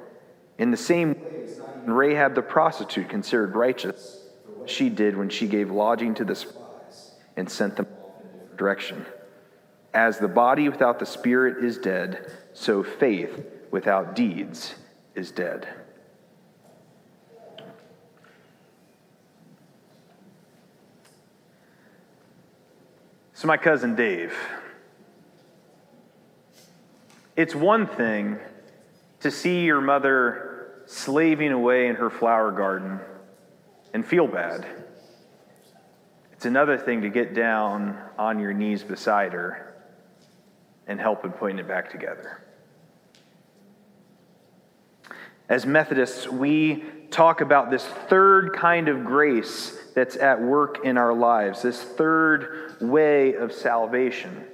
In 0.58 0.72
the 0.72 0.78
same 0.78 1.14
way, 1.14 1.48
Rahab 1.86 2.34
the 2.34 2.42
prostitute 2.42 3.08
considered 3.10 3.56
righteous 3.56 4.26
she 4.66 4.90
did 4.90 5.16
when 5.16 5.30
she 5.30 5.48
gave 5.48 5.72
lodging 5.72 6.16
to 6.16 6.26
the 6.26 6.36
spies 6.36 7.16
and 7.38 7.50
sent 7.50 7.76
them 7.76 7.88
in 8.50 8.58
direction. 8.58 9.06
As 9.94 10.20
the 10.20 10.28
body 10.28 10.70
without 10.70 11.00
the 11.00 11.06
spirit 11.06 11.64
is 11.64 11.78
dead, 11.78 12.32
so 12.54 12.84
faith 12.84 13.46
without 13.72 14.16
deeds 14.16 14.76
is 15.20 15.32
dead. 15.32 15.68
So, 23.34 23.48
my 23.48 23.58
cousin 23.58 23.96
Dave, 23.96 24.36
it's 27.36 27.54
one 27.54 27.88
thing 27.88 28.38
to 29.22 29.32
see 29.32 29.64
your 29.64 29.82
mother 29.82 30.84
slaving 30.88 31.52
away 31.52 31.88
in 31.88 31.96
her 31.96 32.10
flower 32.10 32.52
garden 32.52 33.00
and 33.94 34.06
feel 34.06 34.28
bad. 34.28 34.66
It's 36.34 36.46
another 36.46 36.78
thing 36.78 37.02
to 37.02 37.10
get 37.10 37.34
down 37.34 37.98
on 38.18 38.40
your 38.40 38.54
knees 38.54 38.84
beside 38.84 39.34
her 39.34 39.76
and 40.88 41.00
help 41.00 41.24
in 41.24 41.32
putting 41.32 41.60
it 41.60 41.68
back 41.68 41.92
together. 41.92 42.49
As 45.50 45.66
Methodists, 45.66 46.28
we 46.28 46.84
talk 47.10 47.42
about 47.42 47.72
this 47.72 47.84
third 47.84 48.54
kind 48.54 48.88
of 48.88 49.04
grace 49.04 49.76
that's 49.96 50.16
at 50.16 50.40
work 50.40 50.86
in 50.86 50.96
our 50.96 51.12
lives, 51.12 51.64
this 51.64 51.82
third 51.82 52.78
way 52.80 53.34
of 53.34 53.52
salvation. 53.52 54.46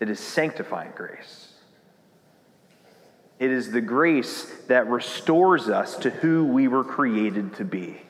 It 0.00 0.10
is 0.10 0.18
sanctifying 0.18 0.92
grace. 0.96 1.52
It 3.38 3.52
is 3.52 3.70
the 3.70 3.80
grace 3.80 4.52
that 4.66 4.88
restores 4.88 5.68
us 5.68 5.96
to 5.98 6.10
who 6.10 6.44
we 6.44 6.66
were 6.66 6.82
created 6.82 7.54
to 7.56 7.64
be. 7.64 8.00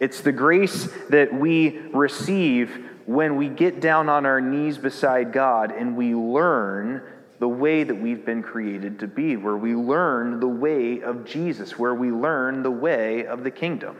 It's 0.00 0.22
the 0.22 0.32
grace 0.32 0.88
that 1.10 1.34
we 1.34 1.78
receive 1.92 2.88
when 3.04 3.36
we 3.36 3.48
get 3.48 3.80
down 3.80 4.08
on 4.08 4.24
our 4.24 4.40
knees 4.40 4.78
beside 4.78 5.32
God 5.32 5.70
and 5.70 5.96
we 5.96 6.14
learn 6.14 7.02
the 7.42 7.48
way 7.48 7.82
that 7.82 7.96
we've 7.96 8.24
been 8.24 8.40
created 8.40 9.00
to 9.00 9.08
be, 9.08 9.36
where 9.36 9.56
we 9.56 9.74
learn 9.74 10.38
the 10.38 10.46
way 10.46 11.02
of 11.02 11.24
Jesus, 11.24 11.76
where 11.76 11.92
we 11.92 12.12
learn 12.12 12.62
the 12.62 12.70
way 12.70 13.26
of 13.26 13.42
the 13.42 13.50
kingdom. 13.50 13.96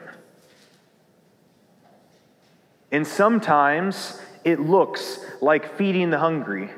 And 2.92 3.04
sometimes 3.04 4.20
it 4.44 4.60
looks 4.60 5.18
like 5.40 5.76
feeding 5.76 6.10
the 6.10 6.20
hungry 6.20 6.70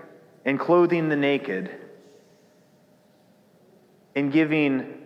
and 0.46 0.59
clothing 0.59 1.11
the 1.11 1.16
naked 1.16 1.70
and 4.14 4.33
giving 4.33 5.03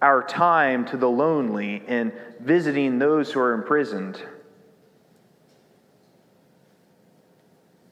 our 0.00 0.22
time 0.22 0.86
to 0.86 0.96
the 0.96 1.10
lonely 1.10 1.82
and 1.86 2.12
visiting 2.40 2.98
those 2.98 3.30
who 3.30 3.40
are 3.40 3.52
imprisoned. 3.52 4.22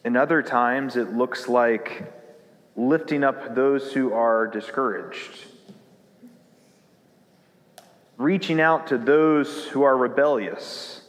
And 0.03 0.17
other 0.17 0.41
times 0.41 0.97
it 0.97 1.13
looks 1.13 1.47
like 1.47 2.24
lifting 2.77 3.23
up 3.23 3.55
those 3.55 3.93
who 3.93 4.13
are 4.13 4.47
discouraged, 4.47 5.47
reaching 8.17 8.61
out 8.61 8.89
to 8.89 8.99
those 8.99 9.67
who 9.67 9.83
are 9.83 9.97
rebellious, 9.97 11.03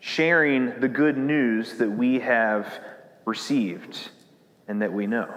sharing 0.00 0.80
the 0.80 0.88
good 0.88 1.16
news 1.16 1.74
that 1.78 1.90
we 1.90 2.20
have 2.20 2.80
received 3.24 4.10
and 4.68 4.82
that 4.82 4.92
we 4.92 5.06
know. 5.06 5.32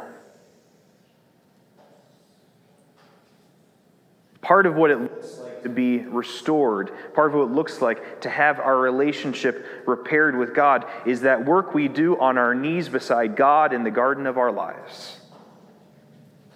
Part 4.42 4.66
of 4.66 4.76
what 4.76 4.92
it 4.92 5.00
looks 5.00 5.38
like 5.40 5.45
be 5.70 6.00
restored, 6.00 6.92
part 7.14 7.32
of 7.32 7.36
what 7.36 7.46
it 7.46 7.54
looks 7.54 7.82
like 7.82 8.22
to 8.22 8.30
have 8.30 8.60
our 8.60 8.78
relationship 8.78 9.66
repaired 9.86 10.36
with 10.36 10.54
God, 10.54 10.86
is 11.06 11.22
that 11.22 11.46
work 11.46 11.74
we 11.74 11.88
do 11.88 12.20
on 12.20 12.38
our 12.38 12.56
knees 12.56 12.90
beside 12.90 13.36
God 13.36 13.74
in 13.74 13.84
the 13.84 13.92
garden 13.92 14.28
of 14.28 14.38
our 14.38 14.52
lives. 14.52 15.18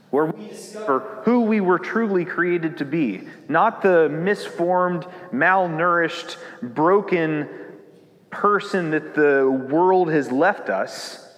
Where 0.09 0.25
we 0.25 0.47
discover 0.47 1.21
who 1.23 1.41
we 1.41 1.61
were 1.61 1.77
truly 1.77 2.25
created 2.25 2.77
to 2.79 2.85
be, 2.85 3.27
not 3.47 3.81
the 3.81 4.09
misformed, 4.09 5.05
malnourished, 5.31 6.37
broken 6.61 7.47
person 8.31 8.91
that 8.91 9.13
the 9.13 9.49
world 9.49 10.09
has 10.11 10.31
left 10.31 10.69
us 10.69 11.28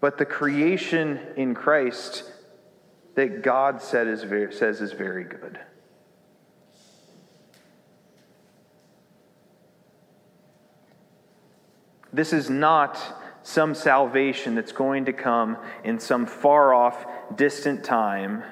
but 0.00 0.18
the 0.18 0.24
creation 0.24 1.18
in 1.36 1.54
Christ 1.54 2.24
that 3.14 3.42
God 3.42 3.80
said 3.80 4.06
is 4.06 4.22
very, 4.22 4.52
says 4.52 4.80
is 4.80 4.92
very 4.92 5.24
good. 5.24 5.58
This 12.12 12.32
is 12.32 12.48
not 12.48 12.98
some 13.42 13.74
salvation 13.74 14.54
that's 14.54 14.72
going 14.72 15.04
to 15.04 15.12
come 15.12 15.56
in 15.84 15.98
some 16.00 16.26
far 16.26 16.74
off, 16.74 17.06
distant 17.36 17.84
time 17.84 18.42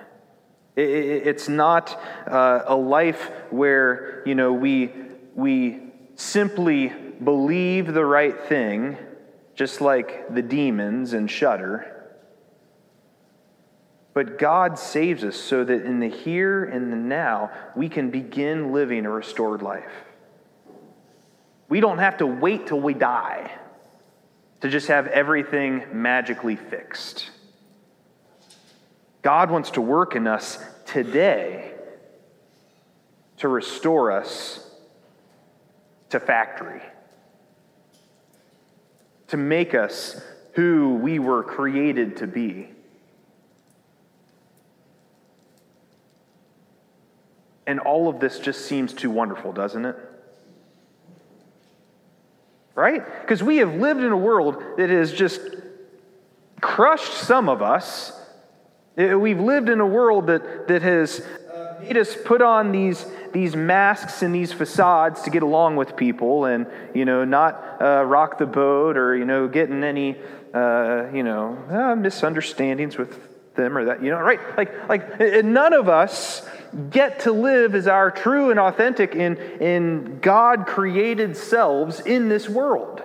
It's 0.76 1.48
not 1.48 2.00
uh, 2.26 2.62
a 2.66 2.74
life 2.74 3.30
where, 3.50 4.22
you 4.26 4.35
know, 4.35 4.52
we, 4.52 4.92
we 5.35 5.80
simply 6.16 6.92
believe 7.22 7.94
the 7.94 8.04
right 8.04 8.40
thing, 8.48 8.96
just 9.54 9.80
like 9.80 10.34
the 10.34 10.42
demons 10.42 11.12
and 11.12 11.30
shudder. 11.30 11.90
But 14.12 14.38
God 14.38 14.78
saves 14.78 15.24
us 15.24 15.36
so 15.36 15.64
that 15.64 15.84
in 15.84 16.00
the 16.00 16.08
here 16.08 16.64
and 16.64 16.92
the 16.92 16.96
now, 16.96 17.50
we 17.74 17.88
can 17.88 18.10
begin 18.10 18.72
living 18.72 19.06
a 19.06 19.10
restored 19.10 19.62
life. 19.62 19.90
We 21.68 21.80
don't 21.80 21.98
have 21.98 22.18
to 22.18 22.26
wait 22.26 22.68
till 22.68 22.80
we 22.80 22.94
die 22.94 23.50
to 24.60 24.68
just 24.68 24.88
have 24.88 25.08
everything 25.08 25.84
magically 25.92 26.56
fixed. 26.56 27.30
God 29.22 29.50
wants 29.50 29.72
to 29.72 29.80
work 29.80 30.14
in 30.14 30.26
us 30.26 30.58
today 30.86 31.72
to 33.38 33.48
restore 33.48 34.12
us 34.12 34.70
to 36.10 36.20
factory, 36.20 36.82
to 39.35 39.38
make 39.38 39.75
us 39.75 40.23
who 40.53 40.94
we 40.94 41.18
were 41.18 41.42
created 41.42 42.18
to 42.18 42.27
be. 42.29 42.68
And 47.66 47.81
all 47.81 48.09
of 48.09 48.20
this 48.20 48.38
just 48.38 48.66
seems 48.66 48.92
too 48.92 49.11
wonderful, 49.11 49.53
doesn't 49.53 49.87
it? 49.87 49.97
Right? 52.77 53.03
Because 53.23 53.42
we 53.42 53.57
have 53.57 53.75
lived 53.75 54.05
in 54.05 54.12
a 54.12 54.16
world 54.16 54.62
that 54.77 54.88
has 54.88 55.12
just 55.12 55.40
crushed 56.61 57.14
some 57.14 57.49
of 57.49 57.61
us 57.61 58.12
we've 58.97 59.40
lived 59.40 59.68
in 59.68 59.81
a 59.81 59.87
world 59.87 60.29
that, 60.29 60.68
that 60.68 60.83
has 60.83 61.27
made 61.85 61.99
us 61.99 62.16
put 62.25 62.40
on 62.40 62.73
these, 62.73 63.05
these 63.33 63.55
masks 63.55 64.23
and 64.23 64.35
these 64.35 64.53
facades 64.53 65.23
to 65.23 65.31
get 65.31 65.42
along 65.42 65.77
with 65.77 65.97
people 65.97 66.47
and, 66.47 66.66
you 66.94 67.05
know, 67.05 67.25
not 67.25 67.81
uh, 67.81 68.03
rock 68.05 68.38
the 68.38 68.47
boat 68.47 68.97
or, 68.97 69.14
you 69.14 69.27
know, 69.27 69.47
get 69.49 69.68
in 69.68 69.85
any, 69.85 70.16
uh, 70.55 71.07
you 71.12 71.23
know, 71.23 71.59
uh, 71.70 71.94
misunderstandings 71.94 72.97
with 72.97 73.18
them 73.55 73.77
or 73.77 73.85
that, 73.85 74.03
you 74.03 74.11
know, 74.11 74.18
right? 74.18 74.40
Like, 74.57 74.88
like 74.88 75.44
none 75.44 75.75
of 75.75 75.88
us 75.88 76.49
get 76.90 77.20
to 77.20 77.33
live 77.33 77.75
as 77.75 77.87
our 77.87 78.11
true 78.11 78.51
and 78.51 78.59
authentic 78.59 79.14
in, 79.14 79.37
in 79.37 80.20
God 80.20 80.66
created 80.66 81.37
selves 81.37 82.01
in 82.01 82.29
this 82.29 82.49
world. 82.49 83.03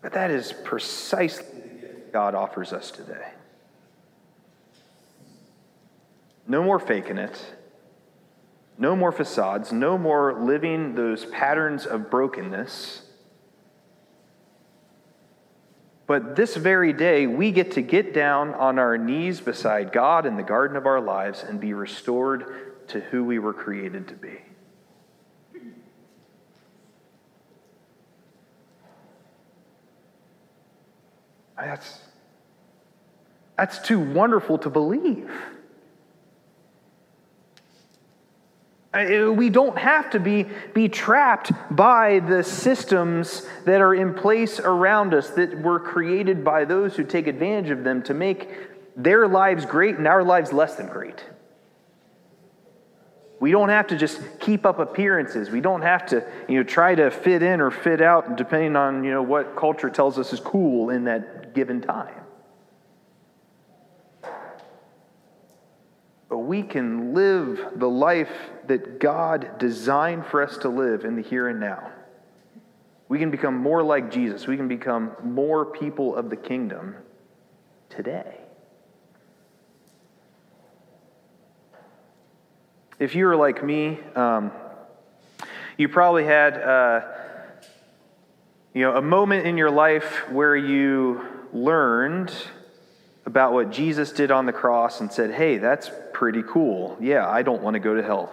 But 0.00 0.12
that 0.12 0.30
is 0.30 0.52
precisely 0.64 1.46
God 2.12 2.34
offers 2.34 2.72
us 2.72 2.90
today. 2.90 3.28
No 6.46 6.62
more 6.62 6.78
faking 6.78 7.18
it. 7.18 7.54
No 8.76 8.94
more 8.96 9.12
facades. 9.12 9.72
No 9.72 9.96
more 9.96 10.40
living 10.44 10.94
those 10.94 11.24
patterns 11.26 11.86
of 11.86 12.10
brokenness. 12.10 13.02
But 16.06 16.36
this 16.36 16.56
very 16.56 16.92
day, 16.92 17.26
we 17.26 17.50
get 17.50 17.72
to 17.72 17.82
get 17.82 18.12
down 18.12 18.52
on 18.54 18.78
our 18.78 18.98
knees 18.98 19.40
beside 19.40 19.90
God 19.90 20.26
in 20.26 20.36
the 20.36 20.42
garden 20.42 20.76
of 20.76 20.86
our 20.86 21.00
lives 21.00 21.42
and 21.42 21.58
be 21.58 21.72
restored 21.72 22.88
to 22.88 23.00
who 23.00 23.24
we 23.24 23.38
were 23.38 23.54
created 23.54 24.08
to 24.08 24.14
be. 24.14 24.38
That's, 31.56 32.00
that's 33.56 33.78
too 33.78 33.98
wonderful 33.98 34.58
to 34.58 34.68
believe. 34.68 35.30
We 38.94 39.50
don't 39.50 39.76
have 39.76 40.10
to 40.10 40.20
be, 40.20 40.46
be 40.72 40.88
trapped 40.88 41.50
by 41.74 42.20
the 42.20 42.44
systems 42.44 43.44
that 43.64 43.80
are 43.80 43.94
in 43.94 44.14
place 44.14 44.60
around 44.60 45.14
us 45.14 45.30
that 45.30 45.60
were 45.62 45.80
created 45.80 46.44
by 46.44 46.64
those 46.64 46.94
who 46.94 47.02
take 47.02 47.26
advantage 47.26 47.70
of 47.70 47.82
them 47.82 48.04
to 48.04 48.14
make 48.14 48.48
their 48.96 49.26
lives 49.26 49.66
great 49.66 49.96
and 49.96 50.06
our 50.06 50.22
lives 50.22 50.52
less 50.52 50.76
than 50.76 50.86
great. 50.86 51.24
We 53.40 53.50
don't 53.50 53.68
have 53.68 53.88
to 53.88 53.96
just 53.96 54.20
keep 54.38 54.64
up 54.64 54.78
appearances. 54.78 55.50
We 55.50 55.60
don't 55.60 55.82
have 55.82 56.06
to, 56.06 56.24
you 56.48 56.58
know, 56.58 56.62
try 56.62 56.94
to 56.94 57.10
fit 57.10 57.42
in 57.42 57.60
or 57.60 57.72
fit 57.72 58.00
out 58.00 58.36
depending 58.36 58.76
on, 58.76 59.02
you 59.02 59.10
know, 59.10 59.22
what 59.22 59.56
culture 59.56 59.90
tells 59.90 60.18
us 60.20 60.32
is 60.32 60.38
cool 60.38 60.90
in 60.90 61.04
that 61.04 61.52
given 61.52 61.80
time. 61.82 62.14
But 66.28 66.38
we 66.54 66.62
can 66.62 67.14
live 67.14 67.58
the 67.74 67.88
life 67.88 68.30
that 68.68 69.00
God 69.00 69.58
designed 69.58 70.24
for 70.24 70.40
us 70.40 70.56
to 70.58 70.68
live 70.68 71.04
in 71.04 71.16
the 71.16 71.22
here 71.22 71.48
and 71.48 71.58
now. 71.58 71.90
We 73.08 73.18
can 73.18 73.32
become 73.32 73.56
more 73.56 73.82
like 73.82 74.12
Jesus. 74.12 74.46
We 74.46 74.56
can 74.56 74.68
become 74.68 75.16
more 75.24 75.66
people 75.66 76.14
of 76.14 76.30
the 76.30 76.36
kingdom 76.36 76.94
today. 77.90 78.38
If 83.00 83.16
you 83.16 83.26
were 83.26 83.34
like 83.34 83.64
me, 83.64 83.98
um, 84.14 84.52
you 85.76 85.88
probably 85.88 86.24
had 86.24 86.56
uh, 86.56 87.00
you 88.72 88.82
know, 88.82 88.94
a 88.94 89.02
moment 89.02 89.44
in 89.44 89.58
your 89.58 89.72
life 89.72 90.30
where 90.30 90.54
you 90.54 91.20
learned 91.52 92.32
about 93.26 93.52
what 93.52 93.70
Jesus 93.70 94.12
did 94.12 94.30
on 94.30 94.46
the 94.46 94.52
cross 94.52 95.00
and 95.00 95.10
said, 95.10 95.30
"Hey, 95.30 95.58
that's 95.58 95.90
pretty 96.12 96.42
cool. 96.42 96.96
Yeah, 97.00 97.28
I 97.28 97.42
don't 97.42 97.62
want 97.62 97.74
to 97.74 97.80
go 97.80 97.94
to 97.94 98.02
hell. 98.02 98.32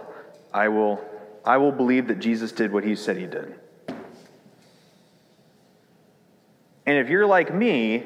I 0.53 0.69
will 0.69 1.03
I 1.45 1.57
will 1.57 1.71
believe 1.71 2.07
that 2.07 2.19
Jesus 2.19 2.51
did 2.51 2.71
what 2.71 2.83
he 2.83 2.95
said 2.95 3.17
he 3.17 3.25
did." 3.25 3.55
And 6.85 6.97
if 6.97 7.09
you're 7.09 7.27
like 7.27 7.53
me, 7.53 8.05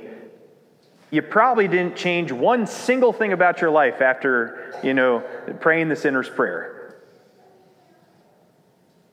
you 1.12 1.21
probably 1.21 1.67
didn't 1.67 1.95
change 1.95 2.32
one 2.32 2.67
single 2.67 3.13
thing 3.13 3.32
about 3.32 3.62
your 3.62 3.69
life 3.69 4.02
after, 4.02 4.78
you 4.84 4.93
know, 4.93 5.24
praying 5.62 5.89
the 5.89 5.95
sinner's 5.95 6.30
prayer. 6.30 6.98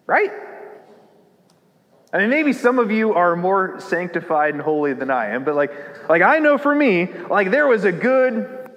Right? 0.06 0.32
I 2.12 2.18
mean, 2.18 2.29
maybe 2.29 2.53
some 2.53 2.79
of 2.79 2.90
you 2.90 3.14
are 3.14 3.35
more 3.37 3.81
sanctified 3.81 4.53
and 4.53 4.62
holy 4.62 4.92
than 4.92 5.11
I 5.11 5.29
am, 5.29 5.44
but 5.44 5.55
like, 5.55 5.72
like 6.11 6.20
I 6.20 6.40
know 6.40 6.59
for 6.59 6.75
me, 6.75 7.09
like 7.31 7.51
there 7.51 7.66
was 7.66 7.85
a 7.85 7.92
good 7.92 8.70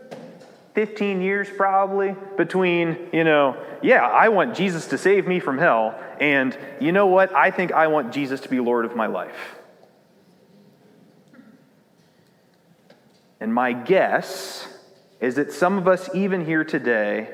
15 0.74 1.22
years 1.22 1.50
probably 1.50 2.16
between, 2.38 3.10
you 3.12 3.26
know, 3.26 3.58
yeah, 3.82 4.06
I 4.06 4.30
want 4.30 4.56
Jesus 4.56 4.88
to 4.88 4.98
save 4.98 5.28
me 5.28 5.42
from 5.42 5.58
hell, 5.58 6.00
and 6.22 6.58
you 6.80 6.94
know 6.94 7.08
what? 7.08 7.36
I 7.36 7.52
think 7.52 7.74
I 7.74 7.88
want 7.88 8.14
Jesus 8.14 8.40
to 8.42 8.50
be 8.50 8.62
Lord 8.62 8.86
of 8.86 8.96
my 8.96 9.08
life. 9.08 9.56
And 13.42 13.54
my 13.54 13.74
guess 13.74 14.66
is 15.20 15.36
that 15.36 15.52
some 15.52 15.78
of 15.78 15.90
us, 15.90 16.10
even 16.14 16.46
here 16.46 16.64
today, 16.64 17.30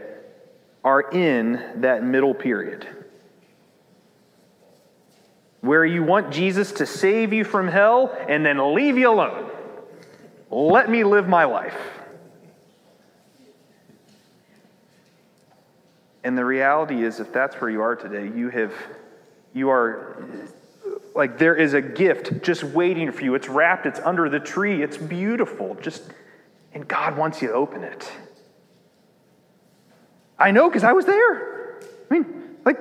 are 0.83 1.01
in 1.01 1.81
that 1.81 2.03
middle 2.03 2.33
period 2.33 2.87
where 5.61 5.85
you 5.85 6.03
want 6.03 6.31
Jesus 6.31 6.71
to 6.73 6.85
save 6.85 7.33
you 7.33 7.43
from 7.43 7.67
hell 7.67 8.15
and 8.27 8.45
then 8.45 8.73
leave 8.73 8.97
you 8.97 9.09
alone. 9.09 9.49
Let 10.49 10.89
me 10.89 11.03
live 11.03 11.27
my 11.27 11.45
life. 11.45 11.77
And 16.23 16.37
the 16.37 16.45
reality 16.45 17.03
is, 17.03 17.19
if 17.19 17.31
that's 17.31 17.55
where 17.55 17.69
you 17.69 17.81
are 17.81 17.95
today, 17.95 18.35
you 18.35 18.49
have, 18.49 18.73
you 19.53 19.69
are, 19.69 20.23
like, 21.15 21.37
there 21.37 21.55
is 21.55 21.73
a 21.73 21.81
gift 21.81 22.43
just 22.43 22.63
waiting 22.63 23.11
for 23.11 23.23
you. 23.23 23.33
It's 23.35 23.49
wrapped, 23.49 23.85
it's 23.85 23.99
under 23.99 24.29
the 24.29 24.39
tree, 24.39 24.83
it's 24.83 24.97
beautiful. 24.97 25.75
Just, 25.81 26.03
and 26.73 26.87
God 26.87 27.17
wants 27.17 27.41
you 27.41 27.47
to 27.49 27.53
open 27.53 27.83
it. 27.83 28.11
I 30.37 30.51
know 30.51 30.69
because 30.69 30.83
I 30.83 30.93
was 30.93 31.05
there. 31.05 31.79
I 32.09 32.13
mean, 32.13 32.57
like, 32.65 32.79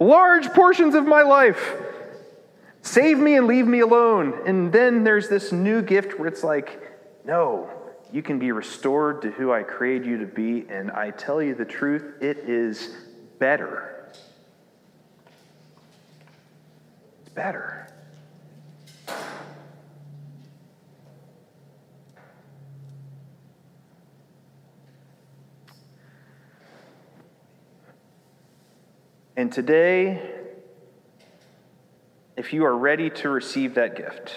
large 0.00 0.48
portions 0.52 0.94
of 0.94 1.06
my 1.06 1.22
life 1.22 1.76
Save 2.82 3.18
me 3.18 3.36
and 3.36 3.46
leave 3.46 3.66
me 3.66 3.80
alone. 3.80 4.40
And 4.46 4.72
then 4.72 5.04
there's 5.04 5.28
this 5.28 5.52
new 5.52 5.82
gift 5.82 6.18
where 6.18 6.28
it's 6.28 6.44
like, 6.44 6.80
no, 7.24 7.70
you 8.12 8.22
can 8.22 8.38
be 8.38 8.52
restored 8.52 9.22
to 9.22 9.30
who 9.30 9.52
I 9.52 9.62
created 9.62 10.06
you 10.06 10.18
to 10.18 10.26
be. 10.26 10.66
And 10.68 10.90
I 10.90 11.10
tell 11.10 11.42
you 11.42 11.54
the 11.54 11.64
truth, 11.64 12.22
it 12.22 12.38
is 12.38 12.94
better. 13.38 14.10
It's 17.20 17.34
better. 17.34 17.88
And 29.36 29.52
today, 29.52 30.37
if 32.38 32.52
you 32.52 32.64
are 32.64 32.76
ready 32.76 33.10
to 33.10 33.28
receive 33.28 33.74
that 33.74 33.96
gift. 33.96 34.32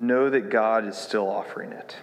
know 0.00 0.30
that 0.30 0.48
God 0.48 0.86
is 0.86 0.96
still 0.96 1.28
offering 1.28 1.72
it. 1.72 1.94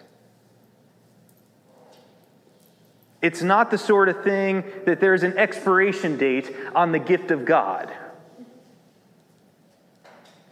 It's 3.21 3.41
not 3.41 3.71
the 3.71 3.77
sort 3.77 4.07
of 4.07 4.23
thing 4.23 4.63
that 4.85 4.99
there's 4.99 5.23
an 5.23 5.35
expiration 5.35 6.17
date 6.17 6.55
on 6.75 6.91
the 6.91 6.99
gift 6.99 7.31
of 7.31 7.43
God. 7.43 7.91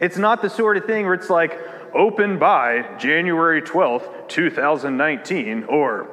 It's 0.00 0.18
not 0.18 0.42
the 0.42 0.50
sort 0.50 0.76
of 0.76 0.84
thing 0.84 1.04
where 1.04 1.14
it's 1.14 1.30
like, 1.30 1.58
open 1.94 2.38
by 2.38 2.96
January 2.98 3.62
12th, 3.62 4.28
2019, 4.28 5.64
or 5.64 6.10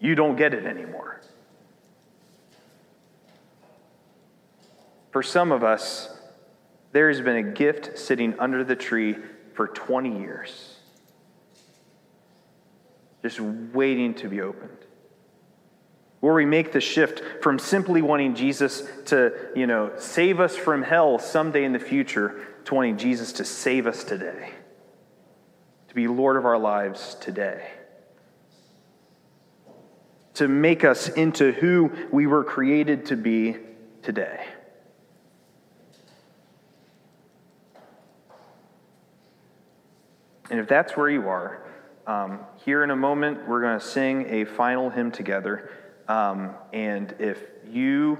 you 0.00 0.14
don't 0.14 0.36
get 0.36 0.54
it 0.54 0.64
anymore. 0.64 1.19
For 5.10 5.22
some 5.22 5.52
of 5.52 5.64
us, 5.64 6.08
there 6.92 7.08
has 7.08 7.20
been 7.20 7.36
a 7.36 7.42
gift 7.42 7.98
sitting 7.98 8.38
under 8.38 8.64
the 8.64 8.76
tree 8.76 9.16
for 9.54 9.68
20 9.68 10.20
years, 10.20 10.76
just 13.22 13.40
waiting 13.40 14.14
to 14.14 14.28
be 14.28 14.40
opened. 14.40 14.76
Where 16.20 16.34
we 16.34 16.44
make 16.44 16.72
the 16.72 16.80
shift 16.80 17.22
from 17.42 17.58
simply 17.58 18.02
wanting 18.02 18.34
Jesus 18.34 18.82
to, 19.06 19.32
you 19.56 19.66
know, 19.66 19.92
save 19.98 20.38
us 20.38 20.56
from 20.56 20.82
hell 20.82 21.18
someday 21.18 21.64
in 21.64 21.72
the 21.72 21.78
future 21.78 22.46
to 22.66 22.74
wanting 22.74 22.98
Jesus 22.98 23.32
to 23.34 23.44
save 23.44 23.86
us 23.86 24.04
today, 24.04 24.50
to 25.88 25.94
be 25.94 26.08
Lord 26.08 26.36
of 26.36 26.44
our 26.44 26.58
lives 26.58 27.16
today, 27.20 27.70
to 30.34 30.46
make 30.46 30.84
us 30.84 31.08
into 31.08 31.52
who 31.52 31.90
we 32.12 32.26
were 32.26 32.44
created 32.44 33.06
to 33.06 33.16
be 33.16 33.56
today. 34.02 34.44
And 40.50 40.60
if 40.60 40.68
that's 40.68 40.96
where 40.96 41.08
you 41.08 41.28
are, 41.28 41.62
um, 42.06 42.40
here 42.64 42.82
in 42.82 42.90
a 42.90 42.96
moment, 42.96 43.48
we're 43.48 43.60
going 43.60 43.78
to 43.78 43.84
sing 43.84 44.26
a 44.28 44.44
final 44.44 44.90
hymn 44.90 45.12
together. 45.12 45.70
Um, 46.08 46.54
and 46.72 47.14
if 47.18 47.40
you 47.68 48.18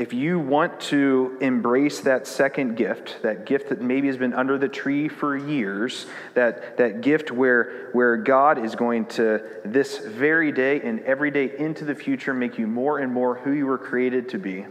if 0.00 0.14
you 0.14 0.38
want 0.38 0.80
to 0.80 1.36
embrace 1.42 2.00
that 2.00 2.26
second 2.26 2.74
gift, 2.74 3.18
that 3.20 3.44
gift 3.44 3.68
that 3.68 3.82
maybe 3.82 4.06
has 4.06 4.16
been 4.16 4.32
under 4.32 4.56
the 4.56 4.66
tree 4.66 5.08
for 5.08 5.36
years, 5.36 6.06
that, 6.32 6.78
that 6.78 7.02
gift 7.02 7.30
where, 7.30 7.90
where 7.92 8.16
God 8.16 8.64
is 8.64 8.74
going 8.74 9.04
to, 9.06 9.42
this 9.62 9.98
very 9.98 10.52
day 10.52 10.80
and 10.80 11.00
every 11.00 11.30
day 11.30 11.52
into 11.58 11.84
the 11.84 11.94
future, 11.94 12.32
make 12.32 12.56
you 12.56 12.66
more 12.66 12.98
and 12.98 13.12
more 13.12 13.34
who 13.34 13.52
you 13.52 13.66
were 13.66 13.76
created 13.76 14.30
to 14.30 14.38
be, 14.38 14.64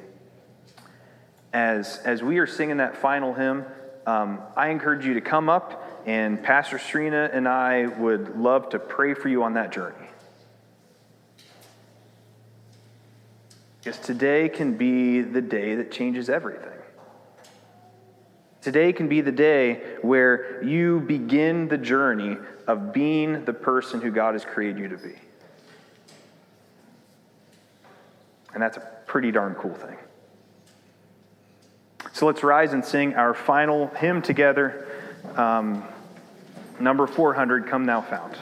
as, 1.54 2.00
as 2.06 2.24
we 2.24 2.40
are 2.40 2.48
singing 2.48 2.78
that 2.78 2.98
final 2.98 3.36
hymn, 3.36 3.66
um, 4.08 4.40
I 4.58 4.70
encourage 4.70 5.06
you 5.06 5.14
to 5.14 5.22
come 5.22 5.48
up, 5.48 5.84
and 6.06 6.42
Pastor 6.42 6.80
Serena 6.80 7.30
and 7.32 7.48
I 7.48 7.88
would 7.88 8.38
love 8.38 8.70
to 8.70 8.80
pray 8.80 9.14
for 9.14 9.30
you 9.30 9.44
on 9.44 9.54
that 9.54 9.72
journey. 9.72 10.08
Because 13.84 14.00
today 14.00 14.50
can 14.50 14.78
be 14.78 15.22
the 15.22 15.42
day 15.42 15.76
that 15.76 15.92
changes 15.92 16.30
everything. 16.30 16.70
Today 18.62 18.92
can 18.92 19.08
be 19.08 19.22
the 19.22 19.32
day 19.32 19.98
where 20.02 20.62
you 20.64 21.00
begin 21.00 21.70
the 21.70 21.78
journey 21.78 22.38
of 22.68 22.92
being 22.92 23.46
the 23.46 23.54
person 23.54 24.02
who 24.02 24.12
God 24.12 24.34
has 24.34 24.44
created 24.44 24.80
you 24.80 24.90
to 24.90 24.98
be. 24.98 25.16
And 28.54 28.62
that's 28.62 28.78
a 28.78 28.82
pretty 29.06 29.32
darn 29.32 29.56
cool 29.56 29.74
thing. 29.74 29.98
So 32.12 32.26
let's 32.26 32.44
rise 32.44 32.74
and 32.74 32.84
sing 32.84 33.16
our 33.16 33.34
final 33.34 33.88
hymn 33.88 34.22
together. 34.22 34.86
Um, 35.36 35.84
number 36.80 37.08
400, 37.08 37.68
Come 37.68 37.86
Thou 37.86 38.02
Fount. 38.02 38.36